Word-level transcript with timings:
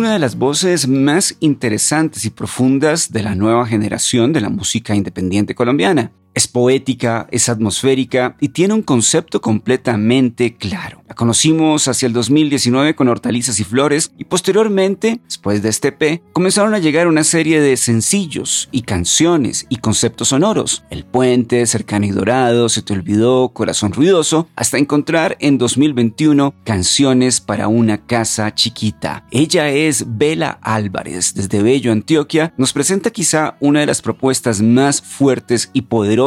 Una 0.00 0.14
de 0.14 0.18
las 0.18 0.38
voces 0.38 0.88
más 0.88 1.36
interesantes 1.40 2.24
y 2.24 2.30
profundas 2.30 3.12
de 3.12 3.22
la 3.22 3.34
nueva 3.34 3.66
generación 3.66 4.32
de 4.32 4.40
la 4.40 4.48
música 4.48 4.94
independiente 4.94 5.54
colombiana. 5.54 6.10
Es 6.32 6.46
poética, 6.46 7.26
es 7.32 7.48
atmosférica 7.48 8.36
y 8.40 8.50
tiene 8.50 8.74
un 8.74 8.82
concepto 8.82 9.40
completamente 9.40 10.56
claro. 10.56 11.02
La 11.08 11.16
conocimos 11.16 11.88
hacia 11.88 12.06
el 12.06 12.12
2019 12.12 12.94
con 12.94 13.08
Hortalizas 13.08 13.58
y 13.58 13.64
Flores 13.64 14.12
y 14.16 14.24
posteriormente, 14.24 15.20
después 15.24 15.60
de 15.60 15.68
este 15.68 15.88
EP, 15.88 16.22
comenzaron 16.32 16.72
a 16.72 16.78
llegar 16.78 17.08
una 17.08 17.24
serie 17.24 17.60
de 17.60 17.76
sencillos 17.76 18.68
y 18.70 18.82
canciones 18.82 19.66
y 19.68 19.78
conceptos 19.78 20.28
sonoros. 20.28 20.84
El 20.88 21.04
puente, 21.04 21.66
cercano 21.66 22.06
y 22.06 22.10
dorado, 22.10 22.68
se 22.68 22.82
te 22.82 22.92
olvidó, 22.92 23.48
corazón 23.48 23.92
ruidoso, 23.92 24.46
hasta 24.54 24.78
encontrar 24.78 25.36
en 25.40 25.58
2021 25.58 26.54
canciones 26.62 27.40
para 27.40 27.66
una 27.66 28.06
casa 28.06 28.54
chiquita. 28.54 29.26
Ella 29.32 29.68
es 29.70 30.04
Bela 30.16 30.60
Álvarez 30.62 31.34
desde 31.34 31.60
Bello, 31.60 31.90
Antioquia. 31.90 32.54
Nos 32.56 32.72
presenta 32.72 33.10
quizá 33.10 33.56
una 33.58 33.80
de 33.80 33.86
las 33.86 34.00
propuestas 34.00 34.62
más 34.62 35.02
fuertes 35.02 35.70
y 35.72 35.82
poderosas 35.82 36.19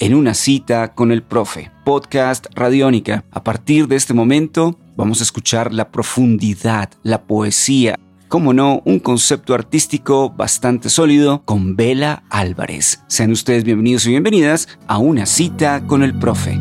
en 0.00 0.14
una 0.16 0.34
cita 0.34 0.92
con 0.92 1.12
el 1.12 1.22
profe 1.22 1.70
podcast 1.84 2.46
Radiónica. 2.56 3.24
A 3.30 3.44
partir 3.44 3.86
de 3.86 3.94
este 3.94 4.12
momento 4.12 4.76
vamos 4.96 5.20
a 5.20 5.22
escuchar 5.22 5.72
la 5.72 5.92
profundidad, 5.92 6.90
la 7.04 7.22
poesía, 7.28 7.96
como 8.26 8.52
no, 8.52 8.82
un 8.84 8.98
concepto 8.98 9.54
artístico 9.54 10.30
bastante 10.30 10.90
sólido 10.90 11.42
con 11.44 11.76
Bela 11.76 12.24
Álvarez. 12.28 13.04
Sean 13.06 13.30
ustedes 13.30 13.62
bienvenidos 13.62 14.04
y 14.06 14.10
bienvenidas 14.10 14.66
a 14.88 14.98
una 14.98 15.26
cita 15.26 15.86
con 15.86 16.02
el 16.02 16.18
profe. 16.18 16.58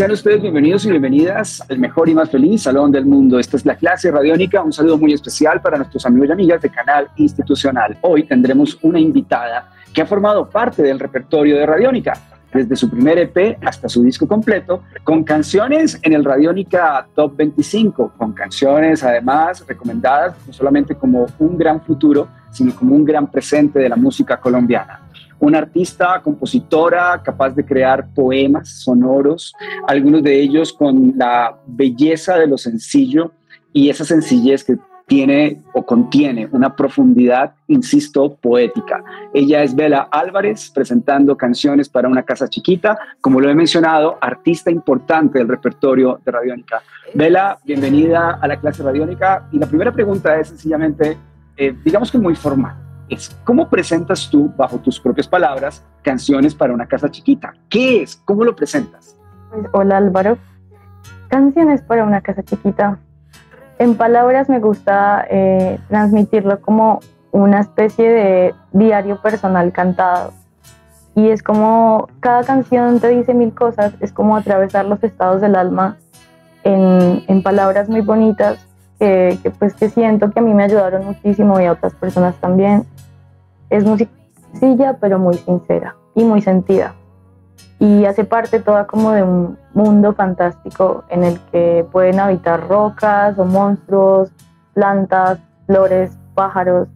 Sean 0.00 0.12
ustedes 0.12 0.40
bienvenidos 0.40 0.86
y 0.86 0.88
bienvenidas 0.88 1.62
al 1.68 1.78
mejor 1.78 2.08
y 2.08 2.14
más 2.14 2.30
feliz 2.30 2.62
salón 2.62 2.90
del 2.90 3.04
mundo. 3.04 3.38
Esta 3.38 3.58
es 3.58 3.66
la 3.66 3.76
clase 3.76 4.10
radiónica. 4.10 4.62
Un 4.62 4.72
saludo 4.72 4.96
muy 4.96 5.12
especial 5.12 5.60
para 5.60 5.76
nuestros 5.76 6.06
amigos 6.06 6.30
y 6.30 6.32
amigas 6.32 6.62
de 6.62 6.70
Canal 6.70 7.08
Institucional. 7.16 7.98
Hoy 8.00 8.22
tendremos 8.22 8.78
una 8.80 8.98
invitada 8.98 9.70
que 9.92 10.00
ha 10.00 10.06
formado 10.06 10.48
parte 10.48 10.82
del 10.82 10.98
repertorio 10.98 11.58
de 11.58 11.66
Radiónica 11.66 12.14
desde 12.50 12.76
su 12.76 12.88
primer 12.88 13.18
EP 13.18 13.58
hasta 13.62 13.90
su 13.90 14.02
disco 14.02 14.26
completo, 14.26 14.84
con 15.04 15.22
canciones 15.22 15.98
en 16.00 16.14
el 16.14 16.24
Radiónica 16.24 17.06
Top 17.14 17.36
25, 17.36 18.14
con 18.16 18.32
canciones 18.32 19.04
además 19.04 19.62
recomendadas 19.68 20.34
no 20.46 20.52
solamente 20.54 20.94
como 20.94 21.26
un 21.38 21.58
gran 21.58 21.78
futuro, 21.82 22.26
sino 22.50 22.74
como 22.74 22.96
un 22.96 23.04
gran 23.04 23.30
presente 23.30 23.78
de 23.78 23.90
la 23.90 23.96
música 23.96 24.40
colombiana 24.40 25.09
una 25.40 25.58
artista, 25.58 26.20
compositora, 26.22 27.20
capaz 27.22 27.50
de 27.50 27.64
crear 27.64 28.06
poemas 28.14 28.68
sonoros, 28.82 29.54
algunos 29.88 30.22
de 30.22 30.38
ellos 30.38 30.72
con 30.72 31.14
la 31.16 31.58
belleza 31.66 32.36
de 32.36 32.46
lo 32.46 32.58
sencillo 32.58 33.32
y 33.72 33.88
esa 33.88 34.04
sencillez 34.04 34.62
que 34.62 34.76
tiene 35.06 35.62
o 35.72 35.84
contiene 35.84 36.48
una 36.52 36.76
profundidad, 36.76 37.54
insisto, 37.66 38.36
poética. 38.36 39.02
Ella 39.34 39.64
es 39.64 39.74
Bela 39.74 40.08
Álvarez, 40.12 40.70
presentando 40.72 41.36
canciones 41.36 41.88
para 41.88 42.08
una 42.08 42.22
casa 42.22 42.46
chiquita, 42.46 42.96
como 43.20 43.40
lo 43.40 43.50
he 43.50 43.54
mencionado, 43.54 44.18
artista 44.20 44.70
importante 44.70 45.40
del 45.40 45.48
repertorio 45.48 46.20
de 46.24 46.30
Radiónica. 46.30 46.82
Bela, 47.12 47.58
bienvenida 47.64 48.38
a 48.40 48.46
la 48.46 48.60
clase 48.60 48.84
Radiónica. 48.84 49.48
Y 49.50 49.58
la 49.58 49.66
primera 49.66 49.90
pregunta 49.90 50.38
es 50.38 50.46
sencillamente, 50.48 51.18
eh, 51.56 51.74
digamos 51.84 52.12
que 52.12 52.18
muy 52.18 52.36
formal 52.36 52.89
es 53.10 53.36
cómo 53.44 53.68
presentas 53.68 54.30
tú, 54.30 54.52
bajo 54.56 54.78
tus 54.78 55.00
propias 55.00 55.28
palabras, 55.28 55.84
canciones 56.02 56.54
para 56.54 56.72
una 56.72 56.86
casa 56.86 57.10
chiquita. 57.10 57.52
¿Qué 57.68 58.02
es? 58.02 58.16
¿Cómo 58.24 58.44
lo 58.44 58.54
presentas? 58.54 59.16
Pues, 59.50 59.66
hola 59.72 59.96
Álvaro. 59.96 60.38
Canciones 61.28 61.82
para 61.82 62.04
una 62.04 62.20
casa 62.20 62.42
chiquita. 62.42 62.98
En 63.78 63.96
palabras 63.96 64.48
me 64.48 64.60
gusta 64.60 65.26
eh, 65.30 65.78
transmitirlo 65.88 66.60
como 66.60 67.00
una 67.32 67.60
especie 67.60 68.10
de 68.10 68.54
diario 68.72 69.20
personal 69.20 69.72
cantado. 69.72 70.32
Y 71.14 71.30
es 71.30 71.42
como 71.42 72.08
cada 72.20 72.44
canción 72.44 73.00
te 73.00 73.08
dice 73.08 73.34
mil 73.34 73.52
cosas, 73.52 73.94
es 74.00 74.12
como 74.12 74.36
atravesar 74.36 74.86
los 74.86 75.02
estados 75.02 75.40
del 75.40 75.56
alma 75.56 75.96
en, 76.62 77.24
en 77.26 77.42
palabras 77.42 77.88
muy 77.88 78.00
bonitas 78.00 78.69
que, 79.00 79.38
que, 79.42 79.50
pues 79.50 79.74
que 79.74 79.88
siento 79.88 80.30
que 80.30 80.38
a 80.38 80.42
mí 80.42 80.52
me 80.52 80.64
ayudaron 80.64 81.06
muchísimo 81.06 81.58
y 81.58 81.64
a 81.64 81.72
otras 81.72 81.94
personas 81.94 82.36
también. 82.36 82.84
Es 83.70 83.84
música 83.84 84.12
sencilla, 84.52 84.98
pero 85.00 85.18
muy 85.18 85.34
sincera 85.34 85.96
y 86.14 86.22
muy 86.22 86.42
sentida. 86.42 86.94
Y 87.78 88.04
hace 88.04 88.24
parte 88.24 88.60
toda 88.60 88.86
como 88.86 89.12
de 89.12 89.22
un 89.22 89.58
mundo 89.72 90.12
fantástico 90.12 91.04
en 91.08 91.24
el 91.24 91.40
que 91.50 91.86
pueden 91.90 92.20
habitar 92.20 92.68
rocas 92.68 93.38
o 93.38 93.46
monstruos, 93.46 94.30
plantas, 94.74 95.38
flores, 95.66 96.18
pájaros. 96.34 96.88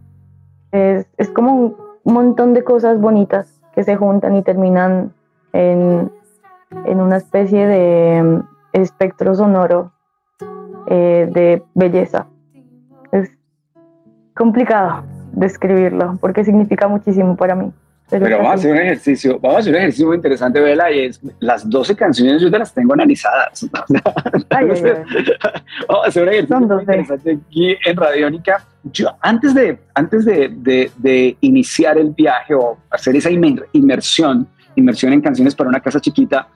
Es, 0.71 1.07
es 1.17 1.29
como 1.31 1.53
un 1.55 1.75
montón 2.03 2.53
de 2.53 2.63
cosas 2.63 3.01
bonitas 3.01 3.61
que 3.73 3.83
se 3.83 3.95
juntan 3.95 4.35
y 4.35 4.43
terminan 4.43 5.11
en, 5.53 6.11
en 6.85 7.01
una 7.01 7.17
especie 7.17 7.65
de 7.65 8.21
mm, 8.21 8.39
espectro 8.73 9.33
sonoro 9.33 9.94
eh, 10.87 11.27
de 11.31 11.63
belleza. 11.73 12.27
Es 13.11 13.29
complicado 14.35 15.03
describirlo, 15.31 16.17
porque 16.21 16.43
significa 16.43 16.87
muchísimo 16.87 17.35
para 17.35 17.55
mí. 17.55 17.71
Pero, 18.07 18.37
vamos 18.37 18.51
a 18.51 18.53
hacer 18.53 18.71
un 18.71 18.77
ejercicio, 18.77 19.39
vamos 19.39 19.57
a 19.57 19.59
hacer 19.61 19.73
un 19.73 19.79
ejercicio 19.79 20.05
muy 20.05 20.17
interesante, 20.17 20.59
Vela, 20.59 20.91
y 20.91 21.05
es 21.05 21.19
las 21.39 21.67
12 21.67 21.95
canciones 21.95 22.39
yo 22.39 22.51
te 22.51 22.59
las 22.59 22.71
tengo 22.71 22.93
analizadas. 22.93 23.67
vamos 23.71 24.83
a 26.03 26.07
hacer 26.07 26.23
un 26.23 26.29
ejercicio 26.29 26.59
muy 26.59 26.79
interesante 26.81 27.39
aquí 27.47 27.75
en 27.83 27.97
Radiónica. 27.97 28.63
Yo, 28.83 29.09
antes 29.21 29.55
de, 29.55 29.79
antes 29.95 30.23
de, 30.23 30.49
de, 30.49 30.91
de 30.97 31.35
iniciar 31.41 31.97
el 31.97 32.11
viaje 32.11 32.53
o 32.53 32.77
hacer 32.91 33.15
esa 33.15 33.31
inmersión, 33.31 34.47
inmersión 34.75 35.11
en 35.11 35.21
canciones 35.21 35.55
para 35.55 35.69
una 35.69 35.79
casa 35.79 35.99
chiquita, 35.99 36.47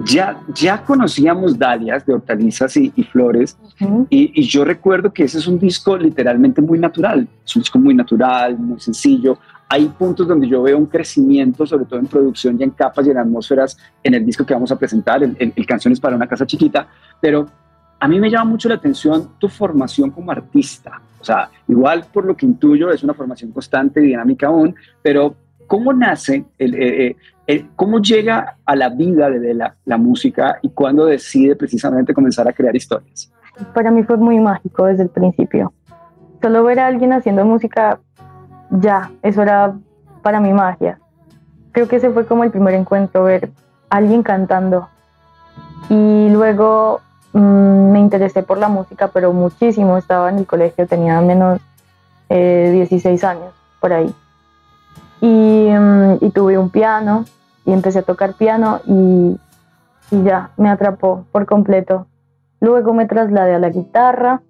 ya, 0.00 0.40
ya 0.52 0.82
conocíamos 0.82 1.58
Dalias 1.58 2.04
de 2.04 2.14
hortalizas 2.14 2.76
y, 2.76 2.90
flores 3.04 3.56
y, 4.10 4.42
yo 4.42 4.64
recuerdo 4.64 5.12
que 5.12 5.24
ese 5.24 5.38
es 5.38 5.46
un 5.46 5.58
disco 5.58 5.96
literalmente 5.96 6.60
muy 6.60 6.78
natural, 6.78 7.28
es 7.44 7.56
un 7.56 7.62
disco 7.62 7.78
muy 7.78 7.94
natural, 7.94 8.58
muy 8.58 8.80
sencillo. 8.80 9.38
Hay 9.68 9.86
puntos 9.86 10.28
donde 10.28 10.48
yo 10.48 10.62
veo 10.62 10.76
un 10.76 10.86
crecimiento, 10.86 11.64
sobre 11.64 11.84
todo 11.84 11.98
en 11.98 12.06
producción 12.06 12.60
y 12.60 12.64
en 12.64 12.70
capas 12.70 13.06
y 13.06 13.10
en 13.10 13.18
atmósferas 13.18 13.76
en 14.02 14.14
el 14.14 14.26
disco 14.26 14.44
que 14.44 14.54
vamos 14.54 14.70
a 14.72 14.78
presentar, 14.78 15.22
en, 15.22 15.52
Canciones 15.66 16.00
para 16.00 16.16
una 16.16 16.26
casa 16.26 16.46
chiquita, 16.46 16.86
pero 17.20 17.46
a 17.98 18.08
mí 18.08 18.20
me 18.20 18.30
llama 18.30 18.50
mucho 18.50 18.68
la 18.68 18.74
atención 18.74 19.30
tu 19.38 19.48
formación 19.48 20.10
como 20.10 20.30
artista. 20.30 21.00
O 21.20 21.24
sea, 21.24 21.48
igual 21.68 22.04
por 22.12 22.26
lo 22.26 22.36
que 22.36 22.44
intuyo 22.44 22.90
es 22.90 23.02
una 23.02 23.14
formación 23.14 23.52
constante 23.52 24.00
y 24.00 24.08
dinámica 24.08 24.48
aún, 24.48 24.74
pero 25.02 25.34
¿cómo 25.66 25.92
nace 25.92 26.44
el, 26.58 26.74
eh, 26.74 27.06
eh, 27.06 27.16
¿Cómo 27.76 28.00
llega 28.00 28.56
a 28.64 28.74
la 28.74 28.88
vida 28.88 29.28
de 29.28 29.54
la, 29.54 29.96
música 29.98 30.58
y 30.62 30.70
cuándo 30.70 31.04
decide 31.04 31.54
precisamente 31.56 32.14
comenzar 32.14 32.48
a 32.48 32.52
crear 32.52 32.74
historias? 32.74 33.30
Para 33.74 33.90
mí 33.90 34.02
fue 34.02 34.16
muy 34.16 34.40
mágico 34.40 34.86
desde 34.86 35.02
el 35.02 35.10
principio. 35.10 35.72
Solo 36.40 36.64
ver 36.64 36.80
a 36.80 36.86
alguien 36.86 37.12
haciendo 37.12 37.44
música, 37.44 38.00
ya, 38.70 39.10
eso 39.22 39.42
era 39.42 39.74
para 40.22 40.40
mí 40.40 40.52
magia. 40.52 40.98
Creo 41.72 41.86
que 41.86 41.96
ese 41.96 42.10
fue 42.10 42.26
como 42.26 42.44
el 42.44 42.50
primer 42.50 42.74
encuentro, 42.74 43.24
ver 43.24 43.50
a 43.90 43.96
alguien 43.96 44.22
cantando. 44.22 44.88
Y 45.90 46.30
luego 46.30 47.00
mmm, 47.34 47.92
me 47.92 48.00
interesé 48.00 48.42
por 48.42 48.56
la 48.56 48.68
música, 48.68 49.08
pero 49.08 49.34
muchísimo. 49.34 49.98
Estaba 49.98 50.30
en 50.30 50.38
el 50.38 50.46
colegio, 50.46 50.86
tenía 50.86 51.20
menos 51.20 51.60
eh, 52.30 52.70
16 52.72 53.22
años, 53.22 53.52
por 53.80 53.92
ahí. 53.92 54.14
Y, 55.26 55.70
mmm, 55.70 56.18
y 56.20 56.30
tuve 56.32 56.58
un 56.58 56.68
piano 56.68 57.24
y 57.64 57.72
empecé 57.72 58.00
a 58.00 58.02
tocar 58.02 58.34
piano 58.34 58.80
y, 58.84 59.40
y 60.10 60.22
ya 60.22 60.50
me 60.58 60.68
atrapó 60.68 61.24
por 61.32 61.46
completo. 61.46 62.06
Luego 62.60 62.92
me 62.92 63.06
trasladé 63.06 63.54
a 63.54 63.58
la 63.58 63.70
guitarra 63.70 64.42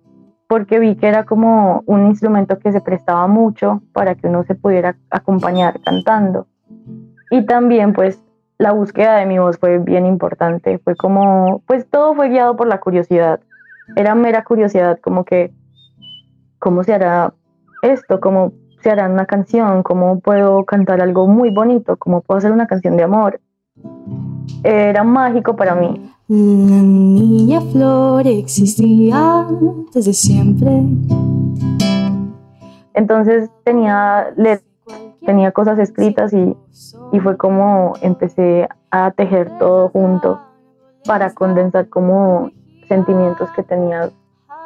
porque 0.48 0.80
vi 0.80 0.96
que 0.96 1.06
era 1.06 1.24
como 1.26 1.84
un 1.86 2.06
instrumento 2.06 2.58
que 2.58 2.72
se 2.72 2.80
prestaba 2.80 3.28
mucho 3.28 3.82
para 3.92 4.16
que 4.16 4.26
uno 4.26 4.42
se 4.42 4.56
pudiera 4.56 4.96
acompañar 5.10 5.80
cantando. 5.80 6.48
Y 7.30 7.46
también 7.46 7.92
pues 7.92 8.20
la 8.58 8.72
búsqueda 8.72 9.18
de 9.18 9.26
mi 9.26 9.38
voz 9.38 9.58
fue 9.58 9.78
bien 9.78 10.06
importante. 10.06 10.78
Fue 10.78 10.96
como, 10.96 11.62
pues 11.68 11.88
todo 11.88 12.16
fue 12.16 12.30
guiado 12.30 12.56
por 12.56 12.66
la 12.66 12.80
curiosidad. 12.80 13.38
Era 13.94 14.16
mera 14.16 14.42
curiosidad, 14.42 14.98
como 15.00 15.24
que, 15.24 15.52
¿cómo 16.58 16.82
se 16.82 16.94
hará 16.94 17.32
esto? 17.82 18.18
¿Cómo 18.18 18.54
se 18.84 18.90
hará 18.90 19.08
una 19.08 19.24
canción? 19.24 19.82
¿Cómo 19.82 20.20
puedo 20.20 20.66
cantar 20.66 21.00
algo 21.00 21.26
muy 21.26 21.48
bonito? 21.48 21.96
¿Cómo 21.96 22.20
puedo 22.20 22.36
hacer 22.36 22.52
una 22.52 22.66
canción 22.66 22.98
de 22.98 23.04
amor? 23.04 23.40
Era 24.62 25.02
mágico 25.02 25.56
para 25.56 25.74
mí. 25.74 26.12
La 26.28 26.36
niña 26.36 27.62
flor 27.62 28.26
existía 28.26 29.46
desde 29.94 30.12
siempre. 30.12 30.82
Entonces 32.92 33.48
tenía, 33.64 34.34
tenía 35.24 35.52
cosas 35.52 35.78
escritas 35.78 36.34
y, 36.34 36.54
y 37.12 37.20
fue 37.20 37.38
como 37.38 37.94
empecé 38.02 38.68
a 38.90 39.12
tejer 39.12 39.50
todo 39.58 39.88
junto 39.88 40.38
para 41.06 41.32
condensar 41.32 41.88
como 41.88 42.50
sentimientos 42.86 43.48
que 43.56 43.62
tenía 43.62 44.10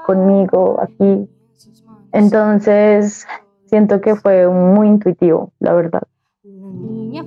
conmigo 0.04 0.80
aquí. 0.82 1.30
Entonces 2.10 3.24
siento 3.68 4.00
que 4.00 4.16
fue 4.16 4.48
muy 4.48 4.88
intuitivo, 4.88 5.52
la 5.60 5.72
verdad. 5.74 6.02
Y, 6.42 7.20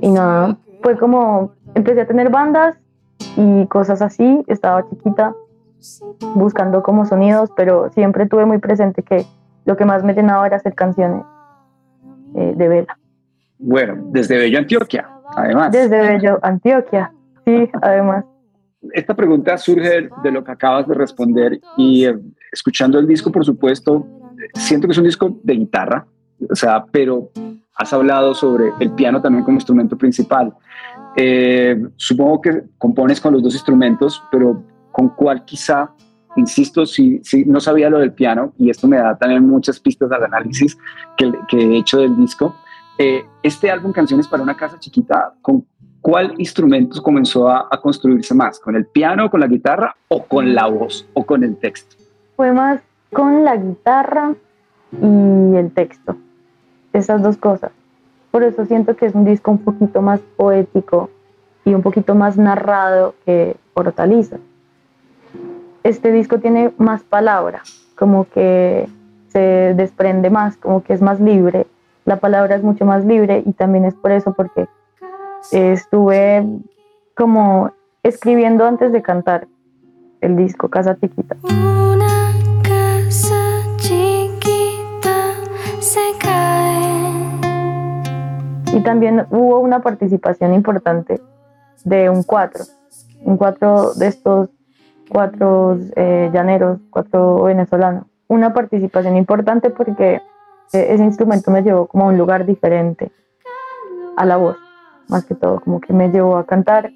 y 0.00 0.10
nada, 0.10 0.56
fue 0.82 0.98
como 0.98 1.52
empecé 1.74 2.02
a 2.02 2.06
tener 2.06 2.30
bandas 2.30 2.76
y 3.36 3.66
cosas 3.66 4.02
así, 4.02 4.44
estaba 4.46 4.88
chiquita 4.88 5.34
buscando 6.34 6.82
como 6.82 7.04
sonidos, 7.04 7.50
pero 7.56 7.90
siempre 7.90 8.26
tuve 8.26 8.46
muy 8.46 8.58
presente 8.58 9.02
que 9.02 9.24
lo 9.64 9.76
que 9.76 9.84
más 9.84 10.02
me 10.04 10.14
llenaba 10.14 10.46
era 10.46 10.56
hacer 10.56 10.74
canciones 10.74 11.24
eh, 12.34 12.54
de 12.56 12.68
vela. 12.68 12.98
Bueno, 13.58 13.96
desde 14.10 14.36
Bello 14.38 14.58
Antioquia, 14.58 15.08
además. 15.36 15.72
Desde 15.72 16.00
Bello 16.00 16.38
Antioquia, 16.42 17.12
sí, 17.44 17.70
además. 17.80 18.24
Esta 18.92 19.14
pregunta 19.14 19.56
surge 19.56 20.10
de 20.22 20.30
lo 20.30 20.44
que 20.44 20.52
acabas 20.52 20.86
de 20.86 20.94
responder 20.94 21.60
y 21.76 22.04
eh, 22.04 22.18
escuchando 22.52 22.98
el 22.98 23.06
disco, 23.06 23.32
por 23.32 23.44
supuesto, 23.44 24.06
siento 24.54 24.86
que 24.86 24.92
es 24.92 24.98
un 24.98 25.04
disco 25.04 25.38
de 25.42 25.54
guitarra, 25.54 26.06
o 26.50 26.54
sea, 26.54 26.84
pero 26.90 27.30
has 27.76 27.92
hablado 27.92 28.34
sobre 28.34 28.72
el 28.80 28.90
piano 28.92 29.20
también 29.20 29.44
como 29.44 29.56
instrumento 29.56 29.96
principal. 29.96 30.52
Eh, 31.16 31.80
supongo 31.96 32.40
que 32.40 32.62
compones 32.78 33.20
con 33.20 33.32
los 33.32 33.42
dos 33.42 33.54
instrumentos, 33.54 34.22
pero 34.30 34.62
con 34.92 35.08
cuál 35.10 35.44
quizá, 35.44 35.90
insisto, 36.36 36.86
si, 36.86 37.20
si, 37.22 37.44
no 37.44 37.60
sabía 37.60 37.90
lo 37.90 37.98
del 37.98 38.12
piano, 38.12 38.52
y 38.58 38.70
esto 38.70 38.86
me 38.86 38.96
da 38.96 39.16
también 39.16 39.46
muchas 39.46 39.80
pistas 39.80 40.10
al 40.12 40.24
análisis 40.24 40.76
que, 41.16 41.32
que 41.48 41.58
he 41.58 41.78
hecho 41.78 41.98
del 41.98 42.16
disco. 42.16 42.56
Eh, 42.98 43.24
este 43.42 43.70
álbum 43.70 43.92
Canciones 43.92 44.28
para 44.28 44.42
una 44.42 44.56
casa 44.56 44.78
chiquita, 44.78 45.34
¿con 45.42 45.66
cuál 46.00 46.34
instrumento 46.38 47.02
comenzó 47.02 47.48
a, 47.48 47.68
a, 47.70 47.80
construirse 47.80 48.34
más? 48.34 48.60
¿Con 48.60 48.76
el 48.76 48.86
piano, 48.86 49.30
con 49.30 49.40
la 49.40 49.48
guitarra 49.48 49.96
o 50.08 50.24
con 50.24 50.54
la 50.54 50.66
voz 50.66 51.08
o 51.14 51.24
con 51.24 51.42
el 51.42 51.56
texto? 51.56 51.96
Fue 52.36 52.52
más 52.52 52.80
con 53.14 53.44
la 53.44 53.56
guitarra 53.56 54.34
y 54.92 55.56
el 55.56 55.72
texto, 55.72 56.16
esas 56.92 57.22
dos 57.22 57.38
cosas. 57.38 57.72
Por 58.30 58.42
eso 58.42 58.66
siento 58.66 58.96
que 58.96 59.06
es 59.06 59.14
un 59.14 59.24
disco 59.24 59.50
un 59.50 59.58
poquito 59.58 60.02
más 60.02 60.20
poético 60.36 61.08
y 61.64 61.72
un 61.72 61.82
poquito 61.82 62.14
más 62.14 62.36
narrado 62.36 63.14
que 63.24 63.56
Hortaliza. 63.72 64.36
Este 65.82 66.12
disco 66.12 66.40
tiene 66.40 66.72
más 66.76 67.02
palabra, 67.02 67.62
como 67.96 68.26
que 68.28 68.88
se 69.28 69.74
desprende 69.74 70.30
más, 70.30 70.56
como 70.56 70.82
que 70.82 70.92
es 70.92 71.00
más 71.00 71.20
libre. 71.20 71.66
La 72.04 72.16
palabra 72.16 72.56
es 72.56 72.62
mucho 72.62 72.84
más 72.84 73.04
libre 73.04 73.42
y 73.46 73.52
también 73.52 73.84
es 73.84 73.94
por 73.94 74.12
eso 74.12 74.34
porque 74.34 74.66
estuve 75.52 76.44
como 77.16 77.70
escribiendo 78.02 78.66
antes 78.66 78.92
de 78.92 79.02
cantar 79.02 79.46
el 80.20 80.36
disco 80.36 80.68
Casa 80.68 80.96
Chiquita. 80.98 81.36
Una 81.42 82.32
Y 88.72 88.80
también 88.80 89.26
hubo 89.30 89.60
una 89.60 89.80
participación 89.80 90.52
importante 90.54 91.20
de 91.84 92.10
un 92.10 92.22
cuatro, 92.22 92.64
un 93.24 93.36
cuatro 93.36 93.94
de 93.94 94.08
estos 94.08 94.48
cuatro 95.08 95.78
eh, 95.96 96.30
llaneros, 96.32 96.80
cuatro 96.90 97.44
venezolanos. 97.44 98.06
Una 98.26 98.52
participación 98.52 99.16
importante 99.16 99.70
porque 99.70 100.20
ese 100.72 101.04
instrumento 101.04 101.50
me 101.50 101.62
llevó 101.62 101.86
como 101.86 102.06
a 102.06 102.08
un 102.08 102.18
lugar 102.18 102.46
diferente 102.46 103.12
a 104.16 104.24
la 104.24 104.36
voz, 104.36 104.56
más 105.08 105.24
que 105.24 105.34
todo, 105.34 105.60
como 105.60 105.80
que 105.80 105.92
me 105.92 106.08
llevó 106.08 106.36
a 106.36 106.46
cantar 106.46 106.90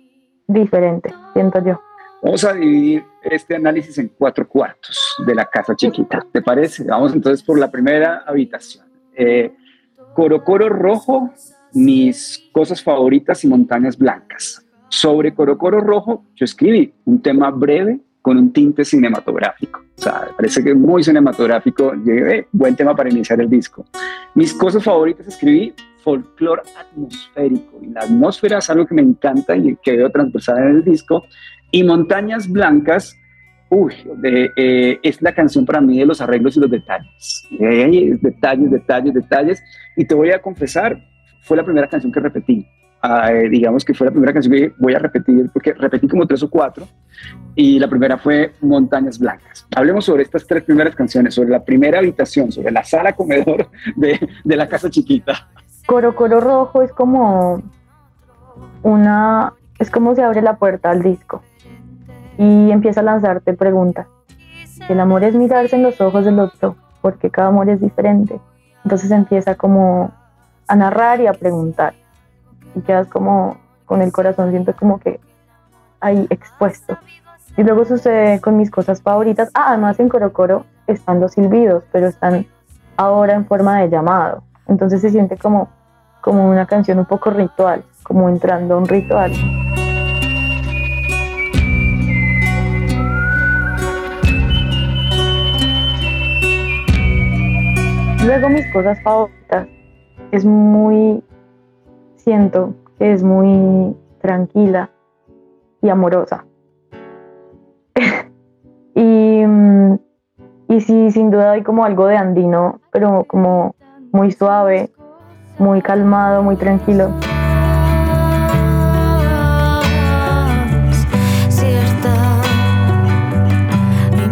diferente, 0.46 1.12
siento 1.32 1.60
yo. 1.60 1.80
Vamos 2.20 2.42
a 2.44 2.52
dividir 2.52 3.04
este 3.22 3.54
análisis 3.54 3.96
en 3.98 4.08
cuatro 4.08 4.48
cuartos 4.48 5.14
de 5.24 5.34
la 5.34 5.44
casa 5.44 5.76
chiquita, 5.76 6.26
¿te 6.32 6.42
parece? 6.42 6.82
Vamos 6.84 7.14
entonces 7.14 7.44
por 7.44 7.58
la 7.58 7.70
primera 7.70 8.24
habitación. 8.26 8.86
Eh, 9.14 9.52
coro 10.14 10.42
Coro 10.42 10.68
Rojo, 10.68 11.32
mis 11.74 12.48
cosas 12.50 12.82
favoritas 12.82 13.44
y 13.44 13.48
montañas 13.48 13.96
blancas. 13.96 14.64
Sobre 14.88 15.32
Coro 15.32 15.56
Coro 15.56 15.80
Rojo, 15.80 16.24
yo 16.34 16.44
escribí 16.44 16.92
un 17.04 17.22
tema 17.22 17.50
breve 17.50 18.00
con 18.20 18.36
un 18.36 18.52
tinte 18.52 18.84
cinematográfico. 18.84 19.80
O 19.96 20.02
sea, 20.02 20.28
parece 20.36 20.64
que 20.64 20.70
es 20.70 20.76
muy 20.76 21.04
cinematográfico. 21.04 21.92
Llegué, 21.94 22.48
buen 22.50 22.74
tema 22.74 22.96
para 22.96 23.10
iniciar 23.10 23.40
el 23.40 23.48
disco. 23.48 23.84
Mis 24.34 24.52
cosas 24.54 24.82
favoritas 24.82 25.26
escribí 25.28 25.72
folclore 26.02 26.62
atmosférico. 26.78 27.78
Y 27.82 27.88
la 27.88 28.00
atmósfera 28.00 28.58
es 28.58 28.70
algo 28.70 28.86
que 28.86 28.94
me 28.94 29.02
encanta 29.02 29.56
y 29.56 29.76
que 29.82 29.96
veo 29.96 30.10
transversal 30.10 30.58
en 30.58 30.68
el 30.76 30.84
disco. 30.84 31.24
Y 31.70 31.84
Montañas 31.84 32.48
Blancas, 32.48 33.16
uy, 33.68 33.94
de, 34.16 34.50
eh, 34.56 34.98
es 35.02 35.20
la 35.22 35.34
canción 35.34 35.66
para 35.66 35.80
mí 35.80 35.98
de 35.98 36.06
los 36.06 36.20
arreglos 36.20 36.56
y 36.56 36.60
los 36.60 36.70
detalles. 36.70 37.46
Eh, 37.58 38.16
detalles, 38.20 38.70
detalles, 38.70 39.14
detalles. 39.14 39.62
Y 39.96 40.04
te 40.04 40.14
voy 40.14 40.30
a 40.30 40.40
confesar, 40.40 40.98
fue 41.42 41.56
la 41.56 41.64
primera 41.64 41.88
canción 41.88 42.12
que 42.12 42.20
repetí. 42.20 42.66
Uh, 43.00 43.48
digamos 43.48 43.84
que 43.84 43.94
fue 43.94 44.06
la 44.06 44.10
primera 44.10 44.32
canción 44.32 44.52
que 44.52 44.72
voy 44.76 44.92
a 44.92 44.98
repetir, 44.98 45.48
porque 45.52 45.72
repetí 45.72 46.08
como 46.08 46.26
tres 46.26 46.42
o 46.42 46.50
cuatro, 46.50 46.88
y 47.54 47.78
la 47.78 47.88
primera 47.88 48.18
fue 48.18 48.54
Montañas 48.60 49.20
Blancas. 49.20 49.68
Hablemos 49.76 50.04
sobre 50.04 50.24
estas 50.24 50.44
tres 50.44 50.64
primeras 50.64 50.96
canciones, 50.96 51.32
sobre 51.32 51.50
la 51.50 51.64
primera 51.64 52.00
habitación, 52.00 52.50
sobre 52.50 52.72
la 52.72 52.82
sala 52.82 53.12
comedor 53.12 53.70
de, 53.94 54.18
de 54.42 54.56
la 54.56 54.68
casa 54.68 54.90
chiquita. 54.90 55.48
Coro 55.88 56.14
Coro 56.14 56.38
Rojo 56.38 56.82
es 56.82 56.92
como 56.92 57.62
una, 58.82 59.54
es 59.78 59.90
como 59.90 60.14
se 60.14 60.22
abre 60.22 60.42
la 60.42 60.56
puerta 60.56 60.90
al 60.90 61.02
disco 61.02 61.40
y 62.36 62.70
empieza 62.70 63.00
a 63.00 63.04
lanzarte 63.04 63.54
preguntas. 63.54 64.06
El 64.90 65.00
amor 65.00 65.24
es 65.24 65.34
mirarse 65.34 65.76
en 65.76 65.82
los 65.82 65.98
ojos 66.02 66.26
del 66.26 66.40
otro, 66.40 66.76
porque 67.00 67.30
cada 67.30 67.48
amor 67.48 67.70
es 67.70 67.80
diferente. 67.80 68.38
Entonces 68.84 69.10
empieza 69.10 69.54
como 69.54 70.12
a 70.66 70.76
narrar 70.76 71.22
y 71.22 71.26
a 71.26 71.32
preguntar. 71.32 71.94
Y 72.74 72.82
quedas 72.82 73.08
como 73.08 73.56
con 73.86 74.02
el 74.02 74.12
corazón, 74.12 74.50
siento 74.50 74.76
como 74.76 74.98
que 74.98 75.18
ahí 76.00 76.26
expuesto. 76.28 76.98
Y 77.56 77.62
luego 77.62 77.86
sucede 77.86 78.42
con 78.42 78.58
mis 78.58 78.70
cosas 78.70 79.00
favoritas. 79.00 79.50
Ah, 79.54 79.68
además 79.68 79.98
en 80.00 80.10
Coro 80.10 80.34
Coro 80.34 80.66
están 80.86 81.18
los 81.18 81.32
silbidos, 81.32 81.82
pero 81.92 82.08
están 82.08 82.44
ahora 82.98 83.32
en 83.32 83.46
forma 83.46 83.80
de 83.80 83.88
llamado. 83.88 84.42
Entonces 84.66 85.00
se 85.00 85.08
siente 85.08 85.38
como, 85.38 85.70
como 86.28 86.50
una 86.50 86.66
canción 86.66 86.98
un 86.98 87.06
poco 87.06 87.30
ritual, 87.30 87.82
como 88.02 88.28
entrando 88.28 88.74
a 88.74 88.76
un 88.76 88.86
ritual. 88.86 89.32
Luego 98.26 98.50
mis 98.50 98.70
cosas 98.74 99.02
favoritas 99.02 99.68
es 100.30 100.44
muy, 100.44 101.24
siento 102.16 102.74
que 102.98 103.14
es 103.14 103.22
muy 103.22 103.96
tranquila 104.20 104.90
y 105.80 105.88
amorosa. 105.88 106.44
y, 108.94 109.44
y 110.68 110.80
sí, 110.82 111.10
sin 111.10 111.30
duda 111.30 111.52
hay 111.52 111.62
como 111.62 111.86
algo 111.86 112.06
de 112.06 112.18
andino, 112.18 112.82
pero 112.92 113.24
como 113.24 113.74
muy 114.12 114.30
suave, 114.30 114.90
muy 115.58 115.82
calmado, 115.82 116.42
muy 116.42 116.56
tranquilo. 116.56 117.12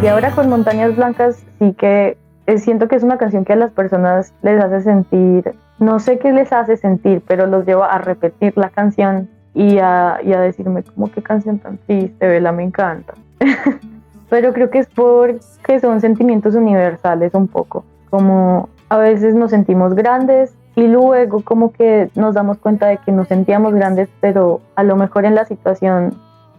Y 0.03 0.09
ahora 0.09 0.31
con 0.31 0.49
Montañas 0.49 0.95
Blancas 0.95 1.45
sí 1.59 1.73
que 1.73 2.17
siento 2.59 2.87
que 2.87 2.97
es 2.97 3.03
una 3.03 3.19
canción 3.19 3.45
que 3.45 3.55
a 3.55 3.57
las 3.57 3.73
personas 3.73 4.33
les 4.43 4.63
hace 4.63 4.83
sentir, 4.83 5.55
no 5.81 5.99
sé 5.99 6.19
qué 6.19 6.33
les 6.33 6.53
hace 6.53 6.77
sentir, 6.77 7.23
pero 7.27 7.47
los 7.47 7.67
lleva 7.67 7.93
a 7.93 7.99
repetir 7.99 8.57
la 8.57 8.71
canción 8.71 9.29
y 9.53 9.79
a, 9.79 10.21
y 10.23 10.33
a 10.33 10.41
decirme 10.41 10.85
como 10.85 11.11
qué 11.11 11.23
canción 11.23 11.59
tan 11.59 11.79
triste, 11.79 12.27
Vela, 12.27 12.53
me 12.53 12.63
encanta. 12.63 13.15
pero 14.31 14.53
creo 14.53 14.71
que 14.71 14.79
es 14.79 14.87
porque 14.87 15.81
son 15.81 16.01
sentimientos 16.01 16.55
universales 16.55 17.35
un 17.35 17.49
poco, 17.49 17.85
como 18.11 18.69
a 18.89 18.99
veces 18.99 19.35
nos 19.35 19.51
sentimos 19.51 19.95
grandes 19.95 20.55
y 20.77 20.87
luego 20.87 21.41
como 21.43 21.73
que 21.73 22.11
nos 22.15 22.35
damos 22.35 22.59
cuenta 22.59 22.87
de 22.87 22.99
que 22.99 23.11
nos 23.11 23.29
sentíamos 23.29 23.75
grandes, 23.75 24.09
pero 24.21 24.61
a 24.77 24.85
lo 24.85 24.95
mejor 24.95 25.25
en 25.25 25.35
la 25.35 25.47
situación 25.47 26.15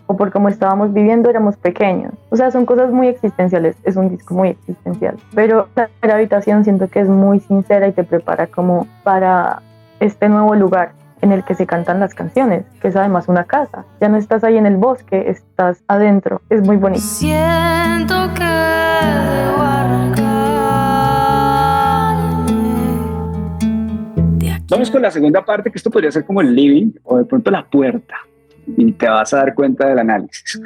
o 0.08 0.18
por 0.18 0.32
cómo 0.32 0.50
estábamos 0.50 0.92
viviendo 0.92 1.30
éramos 1.30 1.56
pequeños. 1.58 2.14
O 2.30 2.36
sea, 2.36 2.50
son 2.50 2.66
cosas 2.66 2.92
muy 2.92 3.08
existenciales, 3.08 3.76
es 3.84 3.96
un 3.96 4.10
disco 4.10 4.34
muy 4.34 4.50
existencial. 4.50 5.18
Pero 5.36 5.68
la 5.76 6.16
habitación 6.16 6.64
siento 6.64 6.88
que 6.88 7.02
es 7.02 7.08
muy 7.08 7.40
sincera 7.42 7.88
y 7.88 7.92
te 7.92 8.04
prepara 8.04 8.48
como 8.48 8.88
para 9.04 9.62
este 10.00 10.30
nuevo 10.30 10.56
lugar 10.56 10.94
en 11.22 11.32
el 11.32 11.44
que 11.44 11.56
se 11.56 11.68
cantan 11.68 12.00
las 12.00 12.14
canciones, 12.14 12.66
que 12.82 12.88
es 12.88 12.96
además 12.96 13.28
una 13.28 13.44
casa. 13.44 13.86
Ya 14.02 14.10
no 14.10 14.18
estás 14.18 14.44
ahí 14.44 14.58
en 14.58 14.66
el 14.66 14.78
bosque, 14.78 15.30
estás 15.30 15.84
adentro. 15.88 16.42
Es 16.50 16.66
muy 16.66 16.78
bonito. 16.78 17.02
Siento 17.02 18.34
que 18.34 18.57
Vamos 24.78 24.92
con 24.92 25.02
la 25.02 25.10
segunda 25.10 25.44
parte, 25.44 25.72
que 25.72 25.78
esto 25.80 25.90
podría 25.90 26.12
ser 26.12 26.24
como 26.24 26.40
el 26.40 26.54
living 26.54 26.92
o 27.02 27.18
de 27.18 27.26
pronto 27.26 27.50
la 27.50 27.68
puerta. 27.68 28.14
Y 28.68 28.92
te 28.92 29.10
vas 29.10 29.34
a 29.34 29.38
dar 29.38 29.56
cuenta 29.56 29.88
del 29.88 29.98
análisis. 29.98 30.62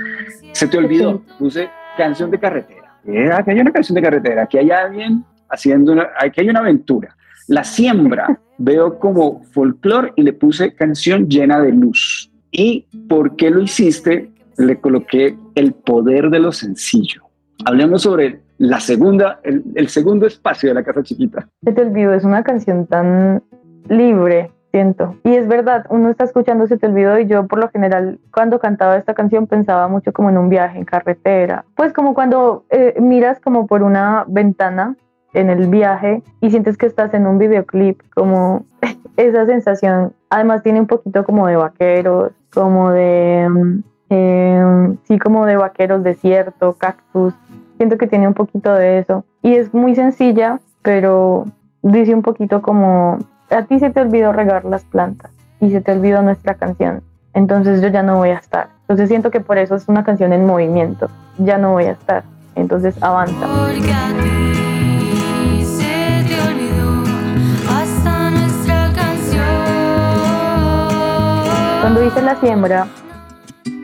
Se 0.52 0.68
te 0.68 0.78
olvidó, 0.78 1.22
puse 1.40 1.70
canción 1.96 2.30
de 2.30 2.38
carretera. 2.38 3.00
Eh, 3.06 3.30
Aquí 3.32 3.52
hay 3.52 3.62
una 3.62 3.72
canción 3.72 3.96
de 3.96 4.02
carretera, 4.02 4.44
aquí 4.44 4.58
hay 4.58 4.70
alguien 4.70 5.24
haciendo 5.48 5.94
una, 5.94 6.10
aquí 6.20 6.42
hay 6.42 6.50
una 6.50 6.60
aventura. 6.60 7.16
La 7.48 7.64
siembra, 7.64 8.38
veo 8.58 9.00
como 9.00 9.46
folclore 9.54 10.12
y 10.18 10.24
le 10.24 10.34
puse 10.34 10.76
canción 10.76 11.30
llena 11.30 11.62
de 11.62 11.72
luz. 11.72 12.30
¿Y 12.52 12.88
por 13.08 13.38
qué 13.38 13.50
lo 13.50 13.62
hiciste? 13.62 14.30
Le 14.58 14.78
coloqué 14.82 15.38
el 15.56 15.72
poder 15.72 16.30
de 16.32 16.40
lo 16.40 16.52
sencillo. 16.52 17.22
Hablemos 17.64 18.02
sobre 18.02 18.42
la 18.58 18.82
segunda, 18.82 19.40
el, 19.46 19.64
el 19.76 19.88
segundo 19.88 20.28
espacio 20.28 20.68
de 20.68 20.76
la 20.76 20.84
casa 20.84 21.02
chiquita. 21.02 21.48
Se 21.64 21.72
te 21.72 21.82
olvidó, 21.82 22.14
es 22.14 22.26
una 22.26 22.44
canción 22.44 22.86
tan 22.88 23.42
libre, 23.92 24.52
siento. 24.72 25.16
Y 25.24 25.36
es 25.36 25.48
verdad, 25.48 25.86
uno 25.90 26.10
está 26.10 26.24
escuchando 26.24 26.66
Se 26.66 26.78
te 26.78 26.88
olvidó 26.88 27.20
y 27.20 27.28
yo 27.28 27.48
por 27.48 27.60
lo 27.60 27.70
general 27.70 28.20
cuando 28.34 28.60
cantaba 28.60 28.98
esta 28.98 29.14
canción 29.14 29.48
pensaba 29.48 29.88
mucho 29.88 30.14
como 30.14 30.30
en 30.30 30.38
un 30.38 30.50
viaje 30.50 30.80
en 30.80 30.86
carretera. 30.86 31.66
Pues 31.76 31.94
como 31.94 32.14
cuando 32.14 32.64
eh, 32.70 32.96
miras 33.00 33.40
como 33.40 33.68
por 33.68 33.84
una 33.84 34.26
ventana 34.28 34.96
en 35.34 35.50
el 35.50 35.68
viaje 35.68 36.24
y 36.40 36.50
sientes 36.50 36.78
que 36.78 36.86
estás 36.86 37.14
en 37.14 37.28
un 37.28 37.38
videoclip, 37.38 38.02
como 38.14 38.66
esa 39.18 39.46
sensación. 39.46 40.14
Además 40.30 40.64
tiene 40.64 40.80
un 40.80 40.88
poquito 40.88 41.24
como 41.26 41.48
de 41.48 41.58
vaqueros, 41.58 42.32
como 42.54 42.92
de, 42.92 43.82
eh, 44.10 44.96
sí, 45.04 45.20
como 45.20 45.46
de 45.46 45.58
vaqueros, 45.58 46.04
desierto, 46.04 46.74
cactus. 46.78 47.34
Siento 47.78 47.98
que 47.98 48.08
tiene 48.08 48.28
un 48.28 48.34
poquito 48.34 48.74
de 48.74 49.00
eso. 49.00 49.26
Y 49.42 49.56
es 49.56 49.74
muy 49.74 49.96
sencilla, 49.96 50.60
pero 50.82 51.46
dice 51.82 52.14
un 52.14 52.22
poquito 52.22 52.62
como, 52.62 53.18
a 53.52 53.64
ti 53.64 53.80
se 53.80 53.90
te 53.90 54.02
olvidó 54.02 54.32
regar 54.32 54.66
las 54.66 54.84
plantas 54.86 55.32
y 55.60 55.72
se 55.72 55.82
te 55.82 55.92
olvidó 55.92 56.22
nuestra 56.22 56.56
canción. 56.56 57.04
Entonces 57.34 57.82
yo 57.82 57.90
ya 57.90 58.02
no 58.02 58.18
voy 58.18 58.30
a 58.30 58.38
estar. 58.38 58.70
Entonces 58.82 59.10
siento 59.10 59.30
que 59.30 59.42
por 59.42 59.58
eso 59.58 59.76
es 59.76 59.88
una 59.88 60.04
canción 60.04 60.34
en 60.34 60.46
movimiento. 60.46 61.10
Ya 61.38 61.58
no 61.58 61.72
voy 61.72 61.86
a 61.86 61.92
estar. 61.92 62.24
Entonces 62.56 63.02
avanza. 63.02 63.48
Cuando 71.82 72.06
hice 72.06 72.22
la 72.22 72.36
siembra, 72.36 72.88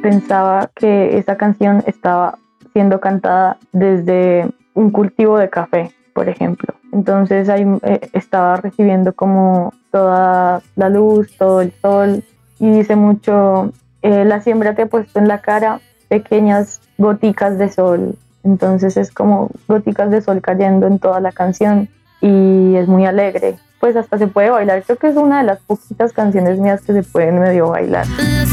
pensaba 0.02 0.70
que 0.76 1.18
esa 1.18 1.36
canción 1.36 1.84
estaba 1.86 2.38
siendo 2.74 3.00
cantada 3.00 3.58
desde 3.72 4.50
un 4.74 4.92
cultivo 4.92 5.38
de 5.38 5.50
café, 5.50 5.92
por 6.14 6.30
ejemplo. 6.30 6.74
Entonces 6.98 7.48
ahí 7.48 7.63
eh, 7.84 8.10
estaba 8.13 8.56
recibiendo 8.58 9.13
como 9.13 9.72
toda 9.92 10.63
la 10.75 10.89
luz, 10.89 11.32
todo 11.38 11.62
el 11.62 11.72
sol. 11.80 12.24
Y 12.60 12.72
dice 12.72 12.96
mucho, 12.96 13.72
eh, 14.01 14.25
la 14.25 14.42
siembra 14.42 14.74
te 14.74 14.82
ha 14.82 14.86
puesto 14.88 15.20
en 15.20 15.27
la 15.27 15.42
cara 15.42 15.80
pequeñas 16.10 16.82
goticas 16.98 17.60
de 17.60 17.70
sol. 17.70 18.16
Entonces 18.44 18.98
es 18.98 19.12
como 19.12 19.51
goticas 19.68 20.10
de 20.10 20.22
sol 20.22 20.42
cayendo 20.42 20.88
en 20.88 20.98
toda 20.98 21.20
la 21.20 21.32
canción 21.32 21.88
y 22.20 22.75
es 22.75 22.88
muy 22.88 23.06
alegre. 23.06 23.58
Pues 23.80 23.96
hasta 23.96 24.18
se 24.18 24.25
puede 24.25 24.50
bailar. 24.50 24.82
Creo 24.82 24.98
que 24.98 25.10
es 25.10 25.16
una 25.16 25.38
de 25.38 25.44
las 25.44 25.60
poquitas 25.60 26.13
canciones 26.13 26.58
mías 26.58 26.82
que 26.82 26.94
se 26.94 27.04
pueden 27.04 27.39
medio 27.39 27.70
bailar. 27.70 28.08
La 28.08 28.44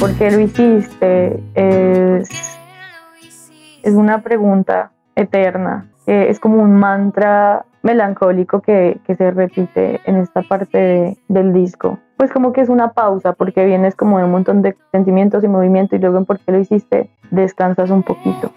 ¿Por 0.00 0.14
qué 0.16 0.30
lo 0.30 0.40
hiciste? 0.40 1.38
Es, 1.54 2.28
es 3.82 3.94
una 3.94 4.22
pregunta 4.22 4.92
eterna. 5.14 5.86
es 6.06 6.40
como 6.40 6.62
un 6.62 6.72
mantra 6.74 7.64
melancólico 7.82 8.60
que, 8.60 8.98
que 9.06 9.14
se 9.14 9.30
repite 9.30 10.00
en 10.06 10.16
esta 10.16 10.42
parte 10.42 10.78
de- 10.78 11.16
del 11.28 11.52
disco. 11.52 11.98
Pues 12.16 12.32
como 12.32 12.52
que 12.52 12.62
es 12.62 12.68
una 12.68 12.92
pausa 12.92 13.32
porque 13.34 13.64
vienes 13.64 13.94
como 13.94 14.18
de 14.18 14.24
un 14.24 14.30
montón 14.32 14.62
de 14.62 14.76
sentimientos 14.92 15.44
y 15.44 15.48
movimiento 15.48 15.94
y 15.96 15.98
luego 15.98 16.18
en 16.18 16.24
por 16.24 16.38
qué 16.40 16.52
lo 16.52 16.58
hiciste 16.58 17.10
descansas 17.30 17.90
un 17.90 18.02
poquito. 18.02 18.52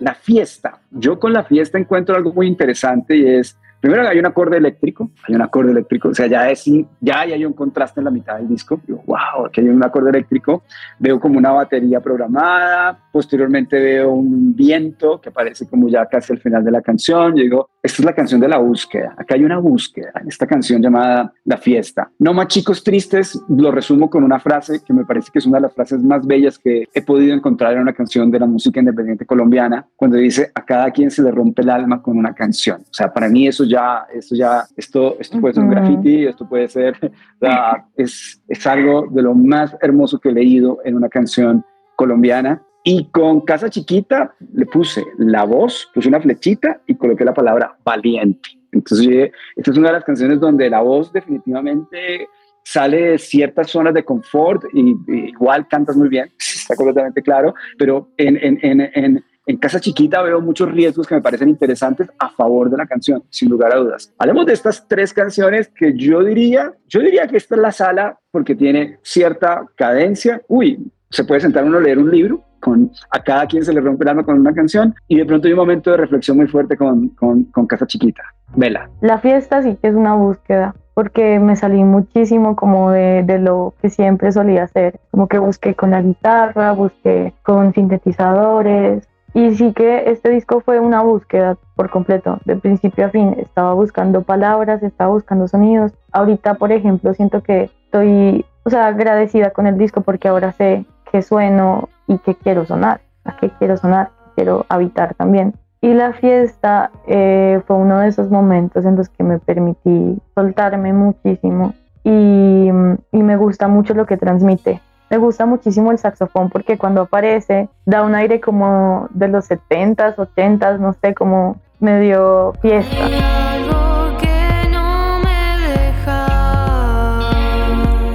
La 0.00 0.14
fiesta. 0.14 0.80
Yo 0.90 1.18
con 1.20 1.32
la 1.32 1.44
fiesta 1.44 1.78
encuentro 1.78 2.16
algo 2.16 2.32
muy 2.32 2.46
interesante 2.48 3.16
y 3.16 3.26
es, 3.26 3.56
primero 3.82 4.06
hay 4.06 4.18
un 4.20 4.26
acorde 4.26 4.56
eléctrico, 4.56 5.10
hay 5.26 5.34
un 5.34 5.42
acorde 5.42 5.72
eléctrico, 5.72 6.08
o 6.08 6.14
sea, 6.14 6.28
ya, 6.28 6.48
es, 6.48 6.64
ya 7.00 7.20
hay 7.20 7.44
un 7.44 7.52
contraste 7.52 8.00
en 8.00 8.04
la 8.04 8.10
mitad 8.12 8.36
del 8.36 8.48
disco. 8.48 8.80
Digo, 8.86 9.02
wow, 9.06 9.46
aquí 9.46 9.60
hay 9.60 9.68
un 9.68 9.84
acorde 9.84 10.10
eléctrico. 10.10 10.62
Veo 11.00 11.18
como 11.18 11.36
una 11.36 11.50
batería 11.50 12.00
programada, 12.00 12.96
posteriormente 13.10 13.78
veo 13.78 14.12
un 14.12 14.54
viento 14.54 15.20
que 15.20 15.30
aparece 15.30 15.66
como 15.68 15.88
ya 15.88 16.06
casi 16.06 16.32
al 16.32 16.38
final 16.38 16.64
de 16.64 16.70
la 16.70 16.80
canción. 16.80 17.34
Yo 17.34 17.42
digo, 17.42 17.70
esta 17.82 18.02
es 18.02 18.06
la 18.06 18.14
canción 18.14 18.40
de 18.40 18.48
la 18.48 18.58
búsqueda. 18.58 19.14
Acá 19.18 19.34
hay 19.34 19.44
una 19.44 19.58
búsqueda 19.58 20.12
en 20.20 20.28
esta 20.28 20.46
canción 20.46 20.80
llamada 20.80 21.32
La 21.44 21.56
Fiesta. 21.56 22.08
No 22.20 22.32
más 22.32 22.46
chicos 22.46 22.84
tristes, 22.84 23.42
lo 23.48 23.72
resumo 23.72 24.08
con 24.08 24.22
una 24.22 24.38
frase 24.38 24.80
que 24.86 24.92
me 24.92 25.04
parece 25.04 25.30
que 25.32 25.40
es 25.40 25.46
una 25.46 25.58
de 25.58 25.62
las 25.62 25.74
frases 25.74 26.00
más 26.00 26.24
bellas 26.24 26.56
que 26.56 26.84
he 26.94 27.02
podido 27.02 27.34
encontrar 27.34 27.72
en 27.74 27.80
una 27.80 27.92
canción 27.92 28.30
de 28.30 28.38
la 28.38 28.46
música 28.46 28.78
independiente 28.78 29.26
colombiana, 29.26 29.84
cuando 29.96 30.18
dice, 30.18 30.52
a 30.54 30.64
cada 30.64 30.92
quien 30.92 31.10
se 31.10 31.22
le 31.22 31.32
rompe 31.32 31.62
el 31.62 31.70
alma 31.70 32.00
con 32.00 32.16
una 32.16 32.32
canción. 32.32 32.82
O 32.82 32.94
sea, 32.94 33.12
para 33.12 33.28
mí 33.28 33.48
eso 33.48 33.64
ya, 33.72 34.06
eso 34.12 34.34
ya, 34.34 34.64
esto, 34.76 35.16
esto 35.18 35.40
puede 35.40 35.54
ser 35.54 35.64
un 35.64 35.70
graffiti, 35.70 36.26
esto 36.26 36.48
puede 36.48 36.68
ser, 36.68 36.96
o 37.40 37.46
sea, 37.46 37.86
es, 37.96 38.40
es 38.48 38.66
algo 38.66 39.08
de 39.10 39.22
lo 39.22 39.34
más 39.34 39.76
hermoso 39.80 40.18
que 40.18 40.28
he 40.28 40.32
leído 40.32 40.78
en 40.84 40.94
una 40.94 41.08
canción 41.08 41.64
colombiana. 41.96 42.62
Y 42.84 43.10
con 43.10 43.42
Casa 43.42 43.70
Chiquita 43.70 44.34
le 44.54 44.66
puse 44.66 45.04
la 45.16 45.44
voz, 45.44 45.88
puse 45.94 46.08
una 46.08 46.20
flechita 46.20 46.80
y 46.86 46.96
coloqué 46.96 47.24
la 47.24 47.32
palabra 47.32 47.76
valiente. 47.84 48.48
Entonces, 48.72 49.30
esta 49.54 49.70
es 49.70 49.78
una 49.78 49.88
de 49.88 49.94
las 49.94 50.04
canciones 50.04 50.40
donde 50.40 50.68
la 50.68 50.80
voz 50.80 51.12
definitivamente 51.12 52.26
sale 52.64 53.10
de 53.10 53.18
ciertas 53.18 53.70
zonas 53.70 53.94
de 53.94 54.04
confort 54.04 54.64
y, 54.72 54.96
y 55.08 55.28
igual 55.30 55.66
cantas 55.68 55.96
muy 55.96 56.08
bien, 56.08 56.30
está 56.38 56.76
completamente 56.76 57.22
claro, 57.22 57.54
pero 57.78 58.08
en, 58.16 58.36
en, 58.36 58.58
en, 58.62 58.80
en, 58.94 59.24
en 59.46 59.56
Casa 59.56 59.80
Chiquita 59.80 60.22
veo 60.22 60.40
muchos 60.40 60.70
riesgos 60.70 61.06
que 61.06 61.14
me 61.14 61.20
parecen 61.20 61.48
interesantes 61.48 62.08
a 62.18 62.30
favor 62.30 62.70
de 62.70 62.76
la 62.76 62.86
canción, 62.86 63.22
sin 63.30 63.48
lugar 63.48 63.74
a 63.74 63.78
dudas. 63.78 64.12
Hablemos 64.18 64.46
de 64.46 64.52
estas 64.52 64.86
tres 64.86 65.12
canciones 65.12 65.68
que 65.68 65.96
yo 65.96 66.22
diría, 66.22 66.72
yo 66.88 67.00
diría 67.00 67.26
que 67.26 67.36
esta 67.36 67.56
es 67.56 67.60
la 67.60 67.72
sala 67.72 68.18
porque 68.30 68.54
tiene 68.54 68.98
cierta 69.02 69.66
cadencia. 69.74 70.42
Uy, 70.48 70.90
se 71.10 71.24
puede 71.24 71.40
sentar 71.40 71.64
uno 71.64 71.78
a 71.78 71.80
leer 71.80 71.98
un 71.98 72.10
libro, 72.10 72.44
con 72.60 72.92
a 73.10 73.22
cada 73.22 73.46
quien 73.46 73.64
se 73.64 73.72
le 73.72 73.80
rompe 73.80 74.04
el 74.04 74.10
alma 74.10 74.24
con 74.24 74.38
una 74.38 74.54
canción 74.54 74.94
y 75.08 75.16
de 75.18 75.24
pronto 75.24 75.48
hay 75.48 75.52
un 75.52 75.58
momento 75.58 75.90
de 75.90 75.96
reflexión 75.96 76.36
muy 76.36 76.46
fuerte 76.46 76.76
con, 76.76 77.08
con, 77.08 77.44
con 77.44 77.66
Casa 77.66 77.86
Chiquita. 77.86 78.22
Vela. 78.54 78.88
La 79.00 79.18
fiesta 79.18 79.62
sí 79.62 79.76
que 79.82 79.88
es 79.88 79.94
una 79.94 80.14
búsqueda, 80.14 80.74
porque 80.94 81.40
me 81.40 81.56
salí 81.56 81.82
muchísimo 81.82 82.54
como 82.54 82.90
de, 82.90 83.24
de 83.24 83.38
lo 83.38 83.74
que 83.82 83.90
siempre 83.90 84.30
solía 84.30 84.64
hacer, 84.64 85.00
como 85.10 85.26
que 85.26 85.38
busqué 85.38 85.74
con 85.74 85.90
la 85.90 86.02
guitarra, 86.02 86.72
busqué 86.72 87.34
con 87.42 87.74
sintetizadores, 87.74 89.08
y 89.34 89.54
sí 89.54 89.72
que 89.72 90.10
este 90.10 90.28
disco 90.28 90.60
fue 90.60 90.78
una 90.78 91.02
búsqueda 91.02 91.56
por 91.74 91.90
completo, 91.90 92.38
de 92.44 92.56
principio 92.56 93.06
a 93.06 93.08
fin. 93.10 93.34
Estaba 93.38 93.72
buscando 93.72 94.22
palabras, 94.22 94.82
estaba 94.82 95.12
buscando 95.12 95.48
sonidos. 95.48 95.92
Ahorita, 96.12 96.54
por 96.54 96.70
ejemplo, 96.70 97.14
siento 97.14 97.42
que 97.42 97.70
estoy, 97.84 98.44
o 98.64 98.70
sea, 98.70 98.88
agradecida 98.88 99.50
con 99.50 99.66
el 99.66 99.78
disco 99.78 100.02
porque 100.02 100.28
ahora 100.28 100.52
sé 100.52 100.84
qué 101.10 101.22
sueno 101.22 101.88
y 102.06 102.18
qué 102.18 102.34
quiero 102.34 102.66
sonar, 102.66 103.00
a 103.24 103.36
qué 103.36 103.50
quiero 103.58 103.76
sonar, 103.76 104.10
quiero 104.34 104.66
habitar 104.68 105.14
también. 105.14 105.54
Y 105.80 105.94
la 105.94 106.12
fiesta 106.12 106.90
eh, 107.06 107.60
fue 107.66 107.76
uno 107.76 108.00
de 108.00 108.08
esos 108.08 108.30
momentos 108.30 108.84
en 108.84 108.96
los 108.96 109.08
que 109.08 109.24
me 109.24 109.38
permití 109.38 110.20
soltarme 110.34 110.92
muchísimo 110.92 111.74
y 112.04 112.70
me 113.12 113.36
gusta 113.36 113.68
mucho 113.68 113.94
lo 113.94 114.06
que 114.06 114.16
transmite. 114.16 114.80
Me 115.12 115.18
gusta 115.18 115.44
muchísimo 115.44 115.92
el 115.92 115.98
saxofón 115.98 116.48
porque 116.48 116.78
cuando 116.78 117.02
aparece 117.02 117.68
da 117.84 118.02
un 118.02 118.14
aire 118.14 118.40
como 118.40 119.08
de 119.10 119.28
los 119.28 119.50
70s, 119.50 120.16
80s, 120.16 120.78
no 120.78 120.94
sé, 120.94 121.12
como 121.12 121.60
medio 121.80 122.54
fiesta. 122.62 122.96
Hay 123.04 123.20
algo 123.20 124.16
que 124.16 124.70
no 124.70 125.18
me 125.18 125.68
deja. 125.68 126.28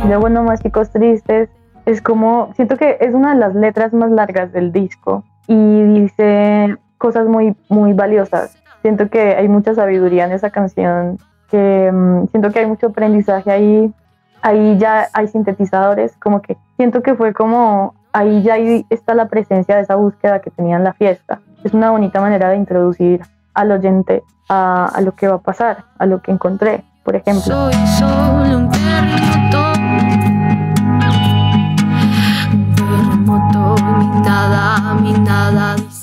Luego 0.08 0.27
No 0.30 0.42
Más 0.42 0.60
Chicos 0.63 0.89
Tristes 0.89 1.50
es 1.86 2.01
como, 2.01 2.51
siento 2.56 2.77
que 2.77 2.98
es 3.00 3.13
una 3.13 3.36
de 3.36 3.42
las 3.42 3.54
letras 3.54 3.94
más 3.94 4.10
largas 4.10 4.51
del 4.51 4.72
disco 4.72 5.24
y 5.46 5.84
dice 5.84 6.77
cosas 6.98 7.27
muy, 7.27 7.56
muy 7.70 7.94
valiosas. 7.94 8.58
Siento 8.82 9.08
que 9.12 9.36
hay 9.36 9.48
mucha 9.48 9.75
sabiduría 9.75 10.25
en 10.25 10.32
esa 10.32 10.50
canción, 10.50 11.20
que 11.51 11.92
mm, 11.94 12.30
siento 12.32 12.50
que 12.50 12.58
hay 12.58 12.66
mucho 12.66 12.88
aprendizaje 12.88 13.51
ahí. 13.51 13.94
Ahí 14.41 14.77
ya 14.77 15.08
hay 15.13 15.27
sintetizadores, 15.27 16.15
como 16.17 16.41
que 16.41 16.58
siento 16.75 17.01
que 17.01 17.15
fue 17.15 17.34
como, 17.34 17.96
ahí 18.13 18.44
ya 18.44 18.56
está 18.89 19.13
la 19.13 19.27
presencia 19.27 19.75
de 19.75 19.82
esa 19.82 19.96
búsqueda 19.96 20.39
que 20.39 20.51
tenía 20.51 20.77
en 20.77 20.84
la 20.84 20.94
fiesta. 20.94 21.39
Es 21.63 21.74
una 21.74 21.91
bonita 21.91 22.22
manera 22.22 22.50
de 22.50 22.58
introducir 22.58 23.22
al 23.53 23.72
oyente 23.72 24.24
a, 24.50 24.86
a 24.94 25.01
lo 25.01 25.13
que 25.13 25.27
va 25.27 25.36
a 25.36 25.39
pasar, 25.39 25.86
a 25.98 26.06
lo 26.06 26.22
que 26.22 26.32
encontré, 26.32 26.84
por 27.03 27.15
ejemplo. 27.15 27.44
Soy 27.44 27.74
solo 27.88 28.58
un 28.58 28.72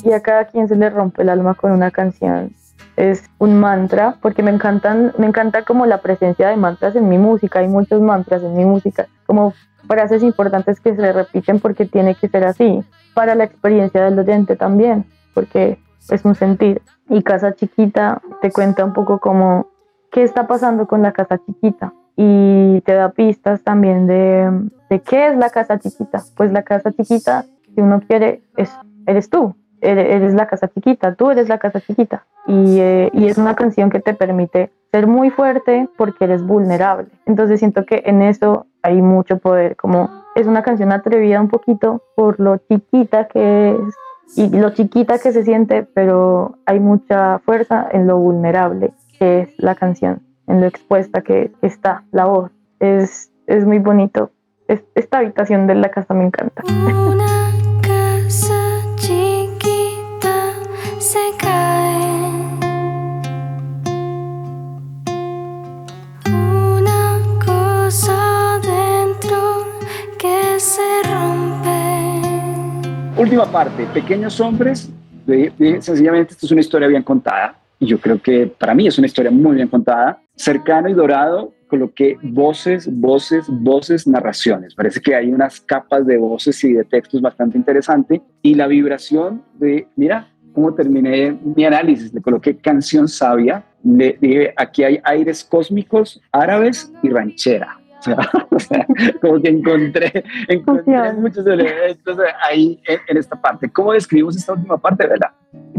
y 0.04 0.12
a 0.12 0.20
cada 0.20 0.44
quien 0.44 0.68
se 0.68 0.76
le 0.76 0.90
rompe 0.90 1.22
el 1.22 1.30
alma 1.30 1.54
con 1.54 1.72
una 1.72 1.90
canción. 1.90 2.52
Es 2.96 3.28
un 3.38 3.58
mantra, 3.58 4.16
porque 4.20 4.42
me 4.42 4.50
encantan, 4.50 5.12
me 5.18 5.26
encanta 5.26 5.62
como 5.64 5.86
la 5.86 5.98
presencia 5.98 6.48
de 6.48 6.56
mantras 6.56 6.94
en 6.94 7.08
mi 7.08 7.18
música, 7.18 7.58
hay 7.58 7.68
muchos 7.68 8.00
mantras 8.00 8.42
en 8.42 8.54
mi 8.54 8.64
música, 8.64 9.06
como 9.26 9.52
frases 9.88 10.22
importantes 10.22 10.80
que 10.80 10.94
se 10.94 11.12
repiten 11.12 11.60
porque 11.60 11.86
tiene 11.86 12.14
que 12.14 12.28
ser 12.28 12.44
así, 12.44 12.84
para 13.14 13.34
la 13.34 13.44
experiencia 13.44 14.04
del 14.04 14.18
oyente 14.18 14.56
también, 14.56 15.04
porque 15.34 15.78
es 16.10 16.24
un 16.24 16.34
sentir. 16.34 16.82
Y 17.08 17.22
Casa 17.22 17.54
Chiquita 17.54 18.22
te 18.40 18.50
cuenta 18.50 18.84
un 18.84 18.92
poco 18.92 19.18
como 19.18 19.68
qué 20.10 20.22
está 20.22 20.46
pasando 20.46 20.86
con 20.86 21.02
la 21.02 21.12
casa 21.12 21.38
chiquita 21.44 21.92
y 22.16 22.80
te 22.82 22.94
da 22.94 23.10
pistas 23.10 23.62
también 23.62 24.06
de, 24.06 24.48
de 24.88 25.00
qué 25.00 25.28
es 25.28 25.36
la 25.36 25.50
casa 25.50 25.78
chiquita. 25.78 26.22
Pues 26.36 26.52
la 26.52 26.62
casa 26.62 26.92
chiquita, 26.92 27.44
si 27.74 27.80
uno 27.80 28.00
quiere, 28.00 28.42
es, 28.56 28.70
eres 29.06 29.28
tú, 29.28 29.56
eres, 29.84 30.34
la 30.34 30.46
casa 30.46 30.68
chiquita, 30.68 31.14
tú 31.14 31.30
eres 31.30 31.48
la 31.48 31.58
casa 31.58 31.80
chiquita. 31.80 32.24
Y, 32.46 32.78
eh, 32.80 33.10
y 33.12 33.26
es 33.26 33.38
una 33.38 33.54
canción 33.54 33.90
que 33.90 34.00
te 34.00 34.14
permite 34.14 34.70
ser 34.90 35.06
muy 35.06 35.30
fuerte 35.30 35.88
porque 35.96 36.24
eres 36.24 36.42
vulnerable. 36.44 37.08
Entonces 37.26 37.58
siento 37.60 37.84
que 37.84 38.02
en 38.06 38.22
eso 38.22 38.66
hay 38.82 39.00
mucho 39.02 39.38
poder, 39.38 39.76
como 39.76 40.10
es 40.34 40.46
una 40.46 40.62
canción 40.62 40.92
atrevida 40.92 41.40
un 41.40 41.48
poquito 41.48 42.02
por 42.16 42.38
lo 42.40 42.58
chiquita 42.58 43.28
que 43.28 43.70
es 43.70 43.94
y 44.36 44.48
lo 44.56 44.70
chiquita 44.70 45.18
que 45.18 45.32
se 45.32 45.42
siente, 45.44 45.82
pero 45.94 46.56
hay 46.66 46.80
mucha 46.80 47.38
fuerza 47.40 47.86
en 47.92 48.06
lo 48.06 48.18
vulnerable 48.18 48.92
que 49.18 49.40
es 49.42 49.48
la 49.58 49.74
canción, 49.74 50.20
en 50.46 50.60
lo 50.60 50.66
expuesta 50.66 51.20
que 51.22 51.52
está 51.62 52.04
la 52.10 52.24
voz. 52.26 52.50
Es, 52.80 53.30
es 53.46 53.64
muy 53.64 53.78
bonito. 53.78 54.30
Es- 54.66 54.82
esta 54.94 55.18
habitación 55.18 55.66
de 55.66 55.74
la 55.76 55.90
casa 55.90 56.14
me 56.14 56.24
encanta. 56.24 56.62
Se 61.14 61.36
cae. 61.38 61.94
Una 66.26 67.20
cosa 67.44 68.58
dentro 68.60 69.38
que 70.18 70.58
se 70.58 70.82
rompe. 71.04 71.70
Última 73.20 73.46
parte, 73.46 73.86
Pequeños 73.94 74.40
Hombres. 74.40 74.90
de- 75.26 75.50
de- 75.56 75.80
sencillamente, 75.80 76.32
esto 76.34 76.44
es 76.44 76.52
una 76.52 76.60
historia 76.60 76.86
bien 76.88 77.02
contada. 77.02 77.56
Y 77.78 77.86
yo 77.86 77.98
creo 77.98 78.20
que 78.20 78.46
para 78.46 78.74
mí 78.74 78.86
es 78.86 78.98
una 78.98 79.06
historia 79.06 79.30
muy 79.30 79.54
bien 79.56 79.68
contada. 79.68 80.20
Cercano 80.36 80.86
y 80.88 80.92
dorado, 80.92 81.52
coloqué 81.68 82.18
voces, 82.22 82.86
voces, 82.92 83.46
voces, 83.48 84.06
narraciones. 84.06 84.74
Parece 84.74 85.00
que 85.00 85.14
hay 85.14 85.30
unas 85.32 85.60
capas 85.62 86.04
de 86.06 86.18
voces 86.18 86.62
y 86.64 86.74
de 86.74 86.84
textos 86.84 87.22
bastante 87.22 87.56
interesante. 87.56 88.20
Y 88.42 88.54
la 88.54 88.66
vibración 88.66 89.42
de, 89.54 89.86
mira, 89.96 90.28
cómo 90.54 90.72
terminé 90.72 91.36
mi 91.42 91.64
análisis. 91.64 92.12
Le 92.14 92.20
coloqué 92.20 92.56
canción 92.56 93.08
sabia. 93.08 93.64
Le 93.82 94.16
dije, 94.20 94.54
aquí 94.56 94.84
hay 94.84 95.00
aires 95.04 95.44
cósmicos, 95.44 96.20
árabes 96.32 96.92
y 97.02 97.10
ranchera. 97.10 97.78
O 98.50 98.58
sea, 98.58 98.86
como 99.22 99.40
que 99.40 99.48
encontré, 99.48 100.24
encontré 100.48 101.12
muchos 101.14 101.46
elementos 101.46 102.18
ahí 102.46 102.78
en, 102.86 102.98
en 103.08 103.16
esta 103.16 103.34
parte. 103.34 103.70
¿Cómo 103.70 103.92
describimos 103.92 104.36
esta 104.36 104.52
última 104.52 104.76
parte, 104.76 105.06
verdad? 105.06 105.30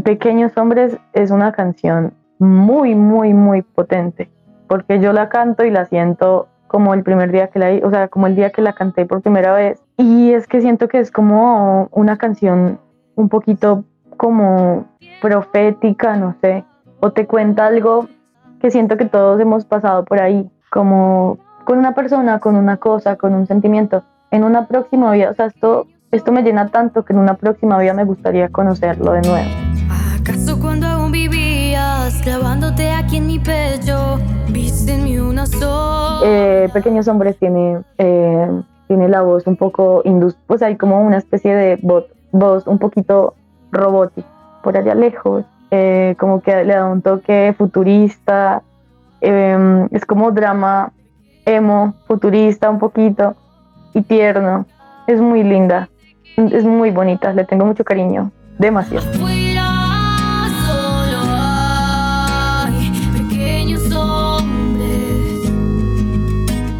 Pequeños 0.02 0.50
Hombres 0.56 0.98
es 1.12 1.30
una 1.30 1.52
canción 1.52 2.12
muy, 2.38 2.96
muy, 2.96 3.32
muy 3.32 3.62
potente, 3.62 4.28
porque 4.68 5.00
yo 5.00 5.12
la 5.12 5.28
canto 5.28 5.64
y 5.64 5.70
la 5.70 5.84
siento 5.84 6.48
como 6.66 6.94
el 6.94 7.02
primer 7.02 7.32
día 7.32 7.48
que 7.48 7.58
la, 7.58 7.86
o 7.86 7.90
sea, 7.90 8.08
como 8.08 8.26
el 8.26 8.34
día 8.34 8.50
que 8.50 8.62
la 8.62 8.72
canté 8.72 9.06
por 9.06 9.22
primera 9.22 9.54
vez. 9.54 9.80
Y 9.96 10.32
es 10.32 10.46
que 10.46 10.60
siento 10.60 10.88
que 10.88 10.98
es 10.98 11.10
como 11.10 11.88
una 11.92 12.18
canción 12.18 12.80
un 13.14 13.28
poquito 13.28 13.84
como 14.16 14.86
profética, 15.20 16.16
no 16.16 16.34
sé, 16.40 16.64
o 17.00 17.10
te 17.12 17.26
cuenta 17.26 17.66
algo 17.66 18.08
que 18.60 18.70
siento 18.70 18.96
que 18.96 19.04
todos 19.04 19.40
hemos 19.40 19.64
pasado 19.64 20.04
por 20.04 20.20
ahí, 20.20 20.50
como 20.70 21.38
con 21.64 21.78
una 21.78 21.94
persona, 21.94 22.38
con 22.38 22.56
una 22.56 22.76
cosa, 22.76 23.16
con 23.16 23.34
un 23.34 23.46
sentimiento. 23.46 24.02
En 24.30 24.44
una 24.44 24.66
próxima 24.66 25.10
vida, 25.12 25.30
o 25.30 25.34
sea, 25.34 25.46
esto, 25.46 25.86
esto 26.10 26.32
me 26.32 26.42
llena 26.42 26.68
tanto 26.68 27.04
que 27.04 27.12
en 27.12 27.18
una 27.18 27.34
próxima 27.34 27.78
vida 27.78 27.92
me 27.92 28.04
gustaría 28.04 28.48
conocerlo 28.48 29.12
de 29.12 29.22
nuevo. 29.22 29.48
¿Acaso 30.20 30.58
cuando 30.60 30.86
aún 30.86 31.12
vivías 31.12 32.20
clavándote 32.22 32.90
aquí 32.90 33.18
en 33.18 33.26
mi 33.26 33.38
pecho, 33.38 34.18
viste 34.48 34.94
en 34.94 35.04
mí 35.04 35.18
una 35.18 35.46
sola? 35.46 36.20
Eh, 36.24 36.68
Pequeños 36.72 37.06
Hombres 37.08 37.36
tiene, 37.38 37.82
eh, 37.98 38.62
tiene 38.88 39.08
la 39.08 39.22
voz 39.22 39.46
un 39.46 39.56
poco 39.56 40.02
pues 40.46 40.62
hay 40.62 40.76
como 40.76 41.00
una 41.02 41.18
especie 41.18 41.54
de 41.54 41.78
bot- 41.80 42.08
voz 42.32 42.66
un 42.66 42.78
poquito 42.78 43.34
robótica 43.76 44.28
por 44.62 44.76
allá 44.76 44.94
lejos, 44.94 45.44
eh, 45.70 46.16
como 46.18 46.40
que 46.40 46.64
le 46.64 46.74
da 46.74 46.86
un 46.86 47.02
toque 47.02 47.54
futurista, 47.56 48.62
eh, 49.20 49.86
es 49.92 50.04
como 50.04 50.32
drama 50.32 50.92
emo, 51.44 51.94
futurista 52.06 52.68
un 52.68 52.80
poquito 52.80 53.36
y 53.94 54.02
tierno, 54.02 54.66
es 55.06 55.20
muy 55.20 55.44
linda, 55.44 55.88
es 56.36 56.64
muy 56.64 56.90
bonita, 56.90 57.32
le 57.32 57.44
tengo 57.44 57.64
mucho 57.64 57.84
cariño, 57.84 58.32
demasiado. 58.58 59.06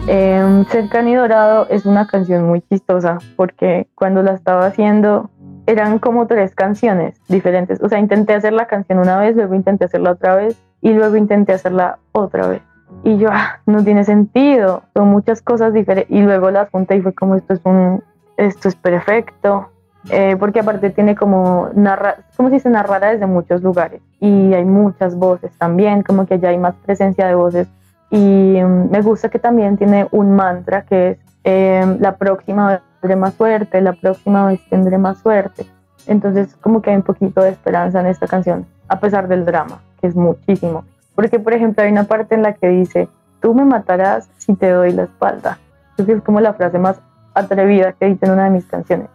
Eh, 0.08 0.64
Cercano 0.70 1.08
y 1.08 1.14
Dorado 1.14 1.66
es 1.68 1.84
una 1.84 2.06
canción 2.06 2.46
muy 2.46 2.62
chistosa 2.62 3.18
porque 3.34 3.88
cuando 3.96 4.22
la 4.22 4.34
estaba 4.34 4.66
haciendo 4.66 5.30
eran 5.66 5.98
como 5.98 6.26
tres 6.26 6.54
canciones 6.54 7.20
diferentes. 7.28 7.82
O 7.82 7.88
sea, 7.88 7.98
intenté 7.98 8.34
hacer 8.34 8.52
la 8.52 8.66
canción 8.66 8.98
una 8.98 9.18
vez, 9.18 9.36
luego 9.36 9.54
intenté 9.54 9.84
hacerla 9.84 10.12
otra 10.12 10.36
vez 10.36 10.56
y 10.80 10.92
luego 10.92 11.16
intenté 11.16 11.52
hacerla 11.52 11.98
otra 12.12 12.46
vez. 12.46 12.62
Y 13.02 13.18
yo, 13.18 13.28
ah, 13.32 13.60
no 13.66 13.82
tiene 13.84 14.04
sentido, 14.04 14.82
son 14.94 15.08
muchas 15.08 15.42
cosas 15.42 15.72
diferentes. 15.72 16.14
Y 16.16 16.22
luego 16.22 16.50
las 16.50 16.70
junté 16.70 16.96
y 16.96 17.02
fue 17.02 17.12
como 17.12 17.34
esto 17.34 17.54
es 17.54 17.60
un, 17.64 18.02
esto 18.36 18.68
es 18.68 18.76
perfecto. 18.76 19.70
Eh, 20.10 20.36
porque 20.38 20.60
aparte 20.60 20.90
tiene 20.90 21.16
como 21.16 21.68
narra, 21.74 22.18
como 22.36 22.50
si 22.50 22.60
se 22.60 22.70
narrara 22.70 23.10
desde 23.10 23.26
muchos 23.26 23.60
lugares 23.60 24.00
y 24.20 24.54
hay 24.54 24.64
muchas 24.64 25.16
voces 25.16 25.50
también, 25.58 26.04
como 26.04 26.26
que 26.26 26.38
ya 26.38 26.50
hay 26.50 26.58
más 26.58 26.76
presencia 26.76 27.26
de 27.26 27.34
voces 27.34 27.66
y 28.10 28.16
mm, 28.62 28.90
me 28.90 29.02
gusta 29.02 29.30
que 29.30 29.40
también 29.40 29.76
tiene 29.76 30.06
un 30.12 30.36
mantra 30.36 30.82
que 30.82 31.10
es 31.10 31.18
eh, 31.42 31.96
la 31.98 32.16
próxima 32.16 32.82
tendré 33.06 33.16
más 33.16 33.34
suerte, 33.34 33.80
la 33.80 33.92
próxima 33.92 34.46
vez 34.46 34.60
tendré 34.68 34.98
más 34.98 35.18
suerte. 35.18 35.64
Entonces 36.08 36.56
como 36.56 36.82
que 36.82 36.90
hay 36.90 36.96
un 36.96 37.02
poquito 37.02 37.40
de 37.40 37.50
esperanza 37.50 38.00
en 38.00 38.06
esta 38.06 38.26
canción, 38.26 38.66
a 38.88 38.98
pesar 38.98 39.28
del 39.28 39.44
drama, 39.44 39.80
que 40.00 40.08
es 40.08 40.16
muchísimo. 40.16 40.84
Porque 41.14 41.38
por 41.38 41.52
ejemplo 41.52 41.84
hay 41.84 41.92
una 41.92 42.04
parte 42.04 42.34
en 42.34 42.42
la 42.42 42.54
que 42.54 42.68
dice, 42.68 43.08
tú 43.40 43.54
me 43.54 43.64
matarás 43.64 44.28
si 44.38 44.54
te 44.54 44.70
doy 44.70 44.92
la 44.92 45.04
espalda. 45.04 45.58
Creo 45.94 46.06
que 46.06 46.12
es 46.14 46.22
como 46.22 46.40
la 46.40 46.54
frase 46.54 46.80
más 46.80 47.00
atrevida 47.34 47.92
que 47.92 48.06
dice 48.06 48.26
en 48.26 48.32
una 48.32 48.44
de 48.44 48.50
mis 48.50 48.66
canciones, 48.66 49.08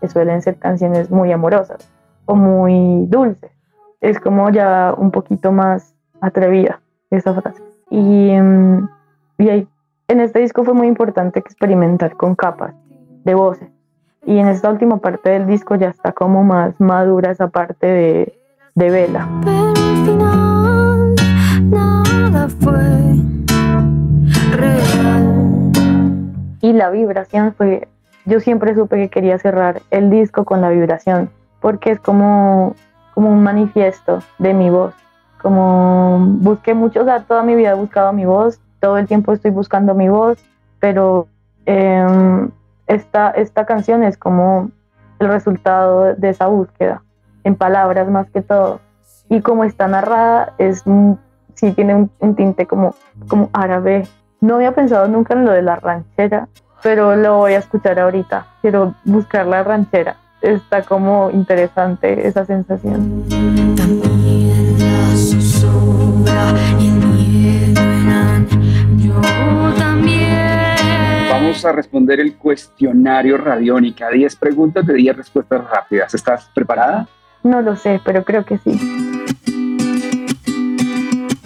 que 0.00 0.08
suelen 0.08 0.40
ser 0.40 0.56
canciones 0.56 1.10
muy 1.10 1.30
amorosas 1.30 1.86
o 2.24 2.34
muy 2.34 3.04
dulces. 3.08 3.50
Es 4.00 4.18
como 4.20 4.48
ya 4.48 4.94
un 4.96 5.10
poquito 5.10 5.52
más 5.52 5.94
atrevida 6.22 6.80
esa 7.10 7.34
frase. 7.34 7.62
Y, 7.90 8.32
mm, 8.32 8.88
y 9.36 9.48
ahí, 9.50 9.68
en 10.08 10.20
este 10.20 10.38
disco 10.38 10.64
fue 10.64 10.72
muy 10.72 10.86
importante 10.86 11.38
experimentar 11.38 12.16
con 12.16 12.34
capas 12.34 12.74
de 13.24 13.34
voces. 13.34 13.68
Y 14.26 14.38
en 14.38 14.48
esta 14.48 14.70
última 14.70 14.98
parte 14.98 15.30
del 15.30 15.46
disco 15.46 15.74
ya 15.74 15.88
está 15.88 16.12
como 16.12 16.44
más 16.44 16.80
madura 16.80 17.30
esa 17.30 17.48
parte 17.48 17.86
de, 17.86 18.38
de 18.74 18.90
vela. 18.90 19.28
Pero 19.44 19.68
al 19.68 20.04
final 20.04 21.14
nada 21.70 22.48
fue 22.48 23.16
real. 24.56 25.72
Y 26.60 26.72
la 26.72 26.90
vibración 26.90 27.54
fue, 27.54 27.88
yo 28.24 28.40
siempre 28.40 28.74
supe 28.74 28.96
que 28.96 29.10
quería 29.10 29.38
cerrar 29.38 29.82
el 29.90 30.10
disco 30.10 30.44
con 30.44 30.60
la 30.62 30.70
vibración, 30.70 31.28
porque 31.60 31.90
es 31.90 32.00
como, 32.00 32.74
como 33.12 33.30
un 33.30 33.42
manifiesto 33.42 34.20
de 34.38 34.54
mi 34.54 34.70
voz. 34.70 34.94
Como 35.42 36.18
busqué 36.40 36.72
mucho, 36.72 37.02
o 37.02 37.04
sea, 37.04 37.24
toda 37.24 37.42
mi 37.42 37.54
vida 37.54 37.72
he 37.72 37.74
buscado 37.74 38.14
mi 38.14 38.24
voz, 38.24 38.58
todo 38.80 38.96
el 38.96 39.06
tiempo 39.06 39.34
estoy 39.34 39.50
buscando 39.50 39.94
mi 39.94 40.08
voz, 40.08 40.38
pero 40.80 41.28
em, 41.66 42.50
esta, 42.86 43.30
esta 43.30 43.66
canción 43.66 44.02
es 44.02 44.16
como 44.16 44.70
el 45.18 45.28
resultado 45.28 46.14
de 46.14 46.28
esa 46.30 46.46
búsqueda, 46.46 47.02
en 47.44 47.54
palabras 47.54 48.08
más 48.08 48.30
que 48.30 48.42
todo. 48.42 48.80
Y 49.28 49.40
como 49.40 49.64
está 49.64 49.88
narrada, 49.88 50.52
es 50.58 50.84
sí 51.54 51.72
tiene 51.72 52.08
un, 52.18 52.34
tinte 52.34 52.66
como, 52.66 52.94
como 53.28 53.48
árabe. 53.52 54.06
No 54.40 54.56
había 54.56 54.74
pensado 54.74 55.08
nunca 55.08 55.34
en 55.34 55.44
lo 55.44 55.52
de 55.52 55.62
la 55.62 55.76
ranchera, 55.76 56.48
pero 56.82 57.16
lo 57.16 57.38
voy 57.38 57.54
a 57.54 57.58
escuchar 57.58 57.98
ahorita. 57.98 58.46
Quiero 58.60 58.94
buscar 59.04 59.46
la 59.46 59.62
ranchera. 59.62 60.16
Está 60.42 60.82
como 60.82 61.30
interesante 61.30 62.26
esa 62.26 62.44
sensación. 62.44 63.24
Vamos 71.54 71.66
a 71.66 71.70
responder 71.72 72.18
el 72.18 72.36
cuestionario 72.36 73.36
Radiónica. 73.38 74.10
10 74.10 74.34
preguntas 74.34 74.84
de 74.84 74.94
10 74.94 75.18
respuestas 75.18 75.64
rápidas. 75.70 76.12
¿Estás 76.12 76.50
preparada? 76.52 77.06
No 77.44 77.62
lo 77.62 77.76
sé, 77.76 78.00
pero 78.04 78.24
creo 78.24 78.44
que 78.44 78.58
sí. 78.58 78.72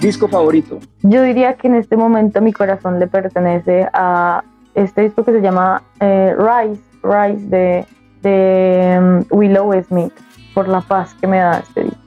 Disco 0.00 0.26
favorito. 0.26 0.78
Yo 1.02 1.20
diría 1.22 1.56
que 1.56 1.66
en 1.66 1.74
este 1.74 1.98
momento 1.98 2.40
mi 2.40 2.54
corazón 2.54 2.98
le 2.98 3.06
pertenece 3.06 3.86
a 3.92 4.42
este 4.74 5.02
disco 5.02 5.26
que 5.26 5.32
se 5.32 5.42
llama 5.42 5.82
eh, 6.00 6.34
Rise, 6.38 6.80
Rise 7.02 7.46
de, 7.46 7.86
de 8.22 8.98
um, 8.98 9.38
Willow 9.38 9.74
Smith, 9.82 10.14
por 10.54 10.68
la 10.68 10.80
paz 10.80 11.14
que 11.20 11.26
me 11.26 11.36
da 11.36 11.58
este 11.58 11.84
disco. 11.84 12.00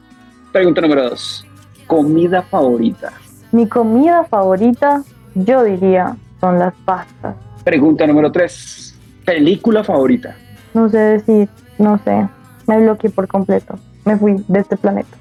Pregunta 0.52 0.82
número 0.82 1.08
2. 1.08 1.46
Comida 1.86 2.42
favorita. 2.42 3.14
Mi 3.52 3.68
comida 3.68 4.24
favorita, 4.24 5.04
yo 5.36 5.64
diría, 5.64 6.16
son 6.40 6.58
las 6.58 6.74
pastas. 6.84 7.36
Pregunta 7.63 8.08
número 8.08 8.32
3. 8.32 9.00
Película 9.26 9.84
favorita. 9.84 10.36
No 10.74 10.89
sé 10.89 10.97
decir, 10.97 11.50
no 11.78 12.00
sé, 12.00 12.28
me 12.67 12.80
bloqueé 12.80 13.10
por 13.10 13.28
completo. 13.28 13.76
Me 14.06 14.17
fui 14.17 14.43
de 14.47 14.60
este 14.60 14.78
planeta 14.78 15.15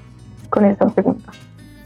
con 0.49 0.65
esa 0.65 0.87
pregunta. 0.87 1.31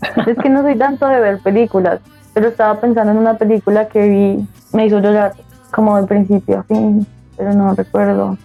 Es 0.28 0.38
que 0.38 0.50
no 0.50 0.62
soy 0.62 0.78
tanto 0.78 1.08
de 1.08 1.20
ver 1.20 1.40
películas, 1.40 2.00
pero 2.34 2.50
estaba 2.50 2.80
pensando 2.80 3.12
en 3.12 3.18
una 3.18 3.38
película 3.38 3.88
que 3.88 4.08
vi, 4.08 4.48
me 4.72 4.86
hizo 4.86 5.00
llorar 5.00 5.34
como 5.72 6.00
de 6.00 6.08
principio 6.08 6.60
a 6.60 6.64
fin, 6.64 7.06
pero 7.38 7.54
no 7.54 7.74
recuerdo. 7.74 8.38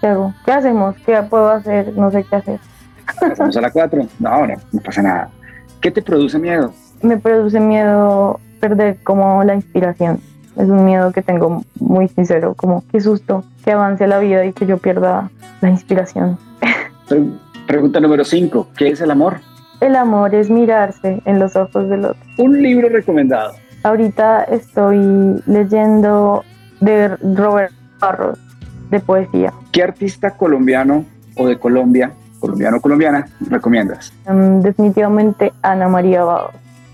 ¿Qué 0.00 0.06
hago? 0.06 0.32
¿Qué 0.44 0.52
hacemos? 0.52 0.96
¿Qué 1.04 1.20
puedo 1.28 1.50
hacer? 1.50 1.92
No 1.96 2.10
sé 2.10 2.24
qué 2.24 2.36
hacer. 2.36 2.60
Pasamos 3.20 3.56
a 3.56 3.60
la 3.60 3.70
4. 3.70 4.06
No, 4.20 4.28
ahora 4.28 4.56
no 4.72 4.80
pasa 4.80 5.02
nada. 5.02 5.28
¿Qué 5.80 5.90
te 5.90 6.02
produce 6.02 6.38
miedo? 6.38 6.72
Me 7.02 7.16
produce 7.16 7.58
miedo 7.58 8.38
perder 8.60 8.98
como 9.02 9.42
la 9.44 9.54
inspiración. 9.54 10.20
Es 10.58 10.68
un 10.68 10.84
miedo 10.84 11.12
que 11.12 11.22
tengo 11.22 11.62
muy 11.78 12.08
sincero, 12.08 12.54
como 12.54 12.82
qué 12.90 13.00
susto 13.00 13.44
que 13.64 13.72
avance 13.72 14.06
la 14.06 14.18
vida 14.18 14.44
y 14.44 14.52
que 14.52 14.66
yo 14.66 14.78
pierda 14.78 15.30
la 15.60 15.70
inspiración. 15.70 16.36
Pre- 17.08 17.22
pregunta 17.66 18.00
número 18.00 18.24
5. 18.24 18.68
¿Qué 18.76 18.88
es 18.88 19.00
el 19.00 19.10
amor? 19.10 19.38
El 19.80 19.94
amor 19.94 20.34
es 20.34 20.50
mirarse 20.50 21.22
en 21.24 21.38
los 21.38 21.54
ojos 21.54 21.88
del 21.88 22.06
otro. 22.06 22.20
Un 22.38 22.60
libro 22.60 22.88
recomendado. 22.88 23.52
Ahorita 23.84 24.42
estoy 24.44 25.40
leyendo 25.46 26.42
de 26.80 27.08
Robert 27.36 27.72
Barros, 28.00 28.38
de 28.90 28.98
poesía. 28.98 29.52
¿Qué 29.70 29.82
artista 29.84 30.32
colombiano 30.32 31.04
o 31.36 31.46
de 31.46 31.56
Colombia, 31.58 32.10
colombiano 32.40 32.78
o 32.78 32.80
colombiana, 32.80 33.28
recomiendas? 33.48 34.12
Mm, 34.28 34.60
definitivamente 34.62 35.52
Ana 35.62 35.86
María 35.88 36.24
Bado, 36.24 36.50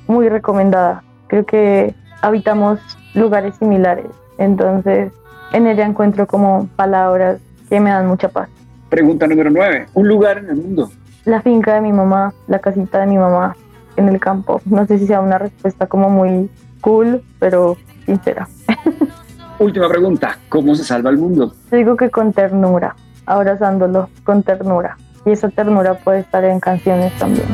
muy 0.07 0.29
recomendada. 0.29 1.03
Creo 1.29 1.47
que 1.47 1.95
habitamos 2.21 2.79
lugares 3.15 3.55
similares, 3.57 4.07
entonces 4.39 5.13
en 5.53 5.67
ella 5.67 5.87
encuentro 5.87 6.27
como 6.27 6.69
palabras 6.77 7.41
que 7.69 7.81
me 7.81 7.91
dan 7.91 8.07
mucha 8.07 8.29
paz. 8.29 8.49
Pregunta 8.89 9.27
número 9.27 9.51
9. 9.51 9.87
Un 9.95 10.09
lugar 10.09 10.39
en 10.39 10.51
el 10.51 10.57
mundo. 10.57 10.91
La 11.25 11.41
finca 11.41 11.75
de 11.75 11.81
mi 11.81 11.93
mamá, 11.93 12.35
la 12.49 12.59
casita 12.59 13.01
de 13.01 13.07
mi 13.07 13.17
mamá 13.17 13.57
en 13.97 14.09
el 14.09 14.21
campo. 14.21 14.61
No 14.67 14.87
sé 14.87 14.99
si 14.99 15.07
sea 15.07 15.21
una 15.21 15.39
respuesta 15.39 15.87
como 15.87 16.11
muy 16.11 16.51
cool, 16.81 17.23
pero 17.39 17.77
sincera. 18.05 18.49
Última 19.59 19.89
pregunta. 19.89 20.39
¿Cómo 20.49 20.75
se 20.75 20.85
salva 20.85 21.11
el 21.11 21.19
mundo? 21.19 21.55
Yo 21.71 21.77
digo 21.77 21.97
que 21.97 22.11
con 22.11 22.33
ternura, 22.33 22.97
abrazándolo 23.27 24.11
con 24.25 24.43
ternura. 24.43 24.97
Y 25.25 25.31
esa 25.31 25.49
ternura 25.49 25.95
puede 25.95 26.21
estar 26.21 26.45
en 26.45 26.61
canciones 26.61 27.13
también. 27.19 27.47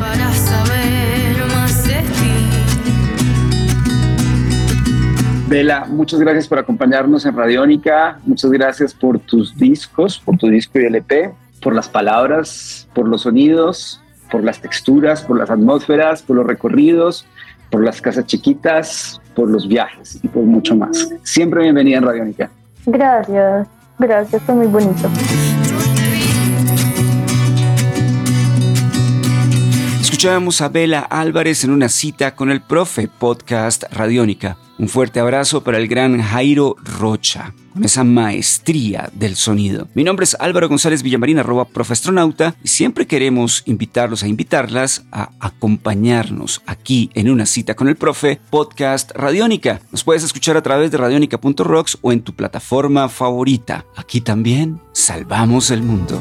Vela, 5.51 5.85
muchas 5.89 6.21
gracias 6.21 6.47
por 6.47 6.61
acompañarnos 6.61 7.27
en 7.27 7.37
Radiónica. 7.37 8.21
Muchas 8.25 8.53
gracias 8.53 8.95
por 8.95 9.19
tus 9.19 9.59
discos, 9.59 10.21
por 10.21 10.39
tu 10.39 10.47
disco 10.47 10.79
y 10.79 10.85
LP, 10.85 11.33
por 11.61 11.75
las 11.75 11.89
palabras, 11.89 12.87
por 12.95 13.09
los 13.09 13.23
sonidos, 13.23 14.01
por 14.31 14.45
las 14.45 14.61
texturas, 14.61 15.23
por 15.23 15.37
las 15.37 15.51
atmósferas, 15.51 16.23
por 16.23 16.37
los 16.37 16.47
recorridos, 16.47 17.27
por 17.69 17.83
las 17.83 18.01
casas 18.01 18.27
chiquitas, 18.27 19.21
por 19.35 19.51
los 19.51 19.67
viajes 19.67 20.21
y 20.23 20.29
por 20.29 20.45
mucho 20.45 20.77
más. 20.77 21.09
Siempre 21.25 21.65
bienvenida 21.65 21.99
en 21.99 22.05
Radiónica. 22.05 22.49
Gracias, 22.87 23.67
gracias, 23.99 24.43
fue 24.43 24.55
muy 24.55 24.69
bonito. 24.69 25.11
Escuchábamos 30.20 30.61
a 30.61 30.68
Bela 30.68 31.00
Álvarez 31.00 31.64
en 31.64 31.70
una 31.70 31.88
cita 31.88 32.37
con 32.37 32.50
el 32.50 32.61
profe 32.61 33.09
podcast 33.09 33.85
Radiónica. 33.90 34.59
Un 34.78 34.90
fuerte 34.90 35.18
abrazo 35.18 35.64
para 35.64 35.78
el 35.78 35.88
gran 35.88 36.20
Jairo 36.20 36.76
Rocha, 36.85 37.54
con 37.72 37.85
esa 37.85 38.04
maestría 38.04 39.09
del 39.14 39.35
sonido. 39.35 39.88
Mi 39.94 40.04
nombre 40.04 40.24
es 40.24 40.37
Álvaro 40.38 40.68
González 40.68 41.02
Villamarín, 41.02 41.38
arroba 41.38 41.64
profastronauta, 41.64 42.54
y 42.62 42.68
siempre 42.68 43.06
queremos 43.06 43.62
invitarlos 43.64 44.22
a 44.22 44.28
invitarlas 44.28 45.04
a 45.11 45.30
acompañarnos 45.40 46.61
aquí 46.66 47.09
en 47.14 47.30
una 47.30 47.46
cita 47.46 47.74
con 47.74 47.88
el 47.88 47.96
profe 47.96 48.38
podcast 48.50 49.12
Radiónica. 49.12 49.80
Nos 49.90 50.04
puedes 50.04 50.22
escuchar 50.22 50.54
a 50.59 50.62
través 50.62 50.90
de 50.90 50.98
radionica.rocks 50.98 51.96
o 52.02 52.12
en 52.12 52.20
tu 52.20 52.35
plataforma 52.35 53.09
favorita. 53.09 53.87
Aquí 53.96 54.20
también 54.20 54.83
salvamos 54.92 55.70
el 55.70 55.83
mundo. 55.83 56.20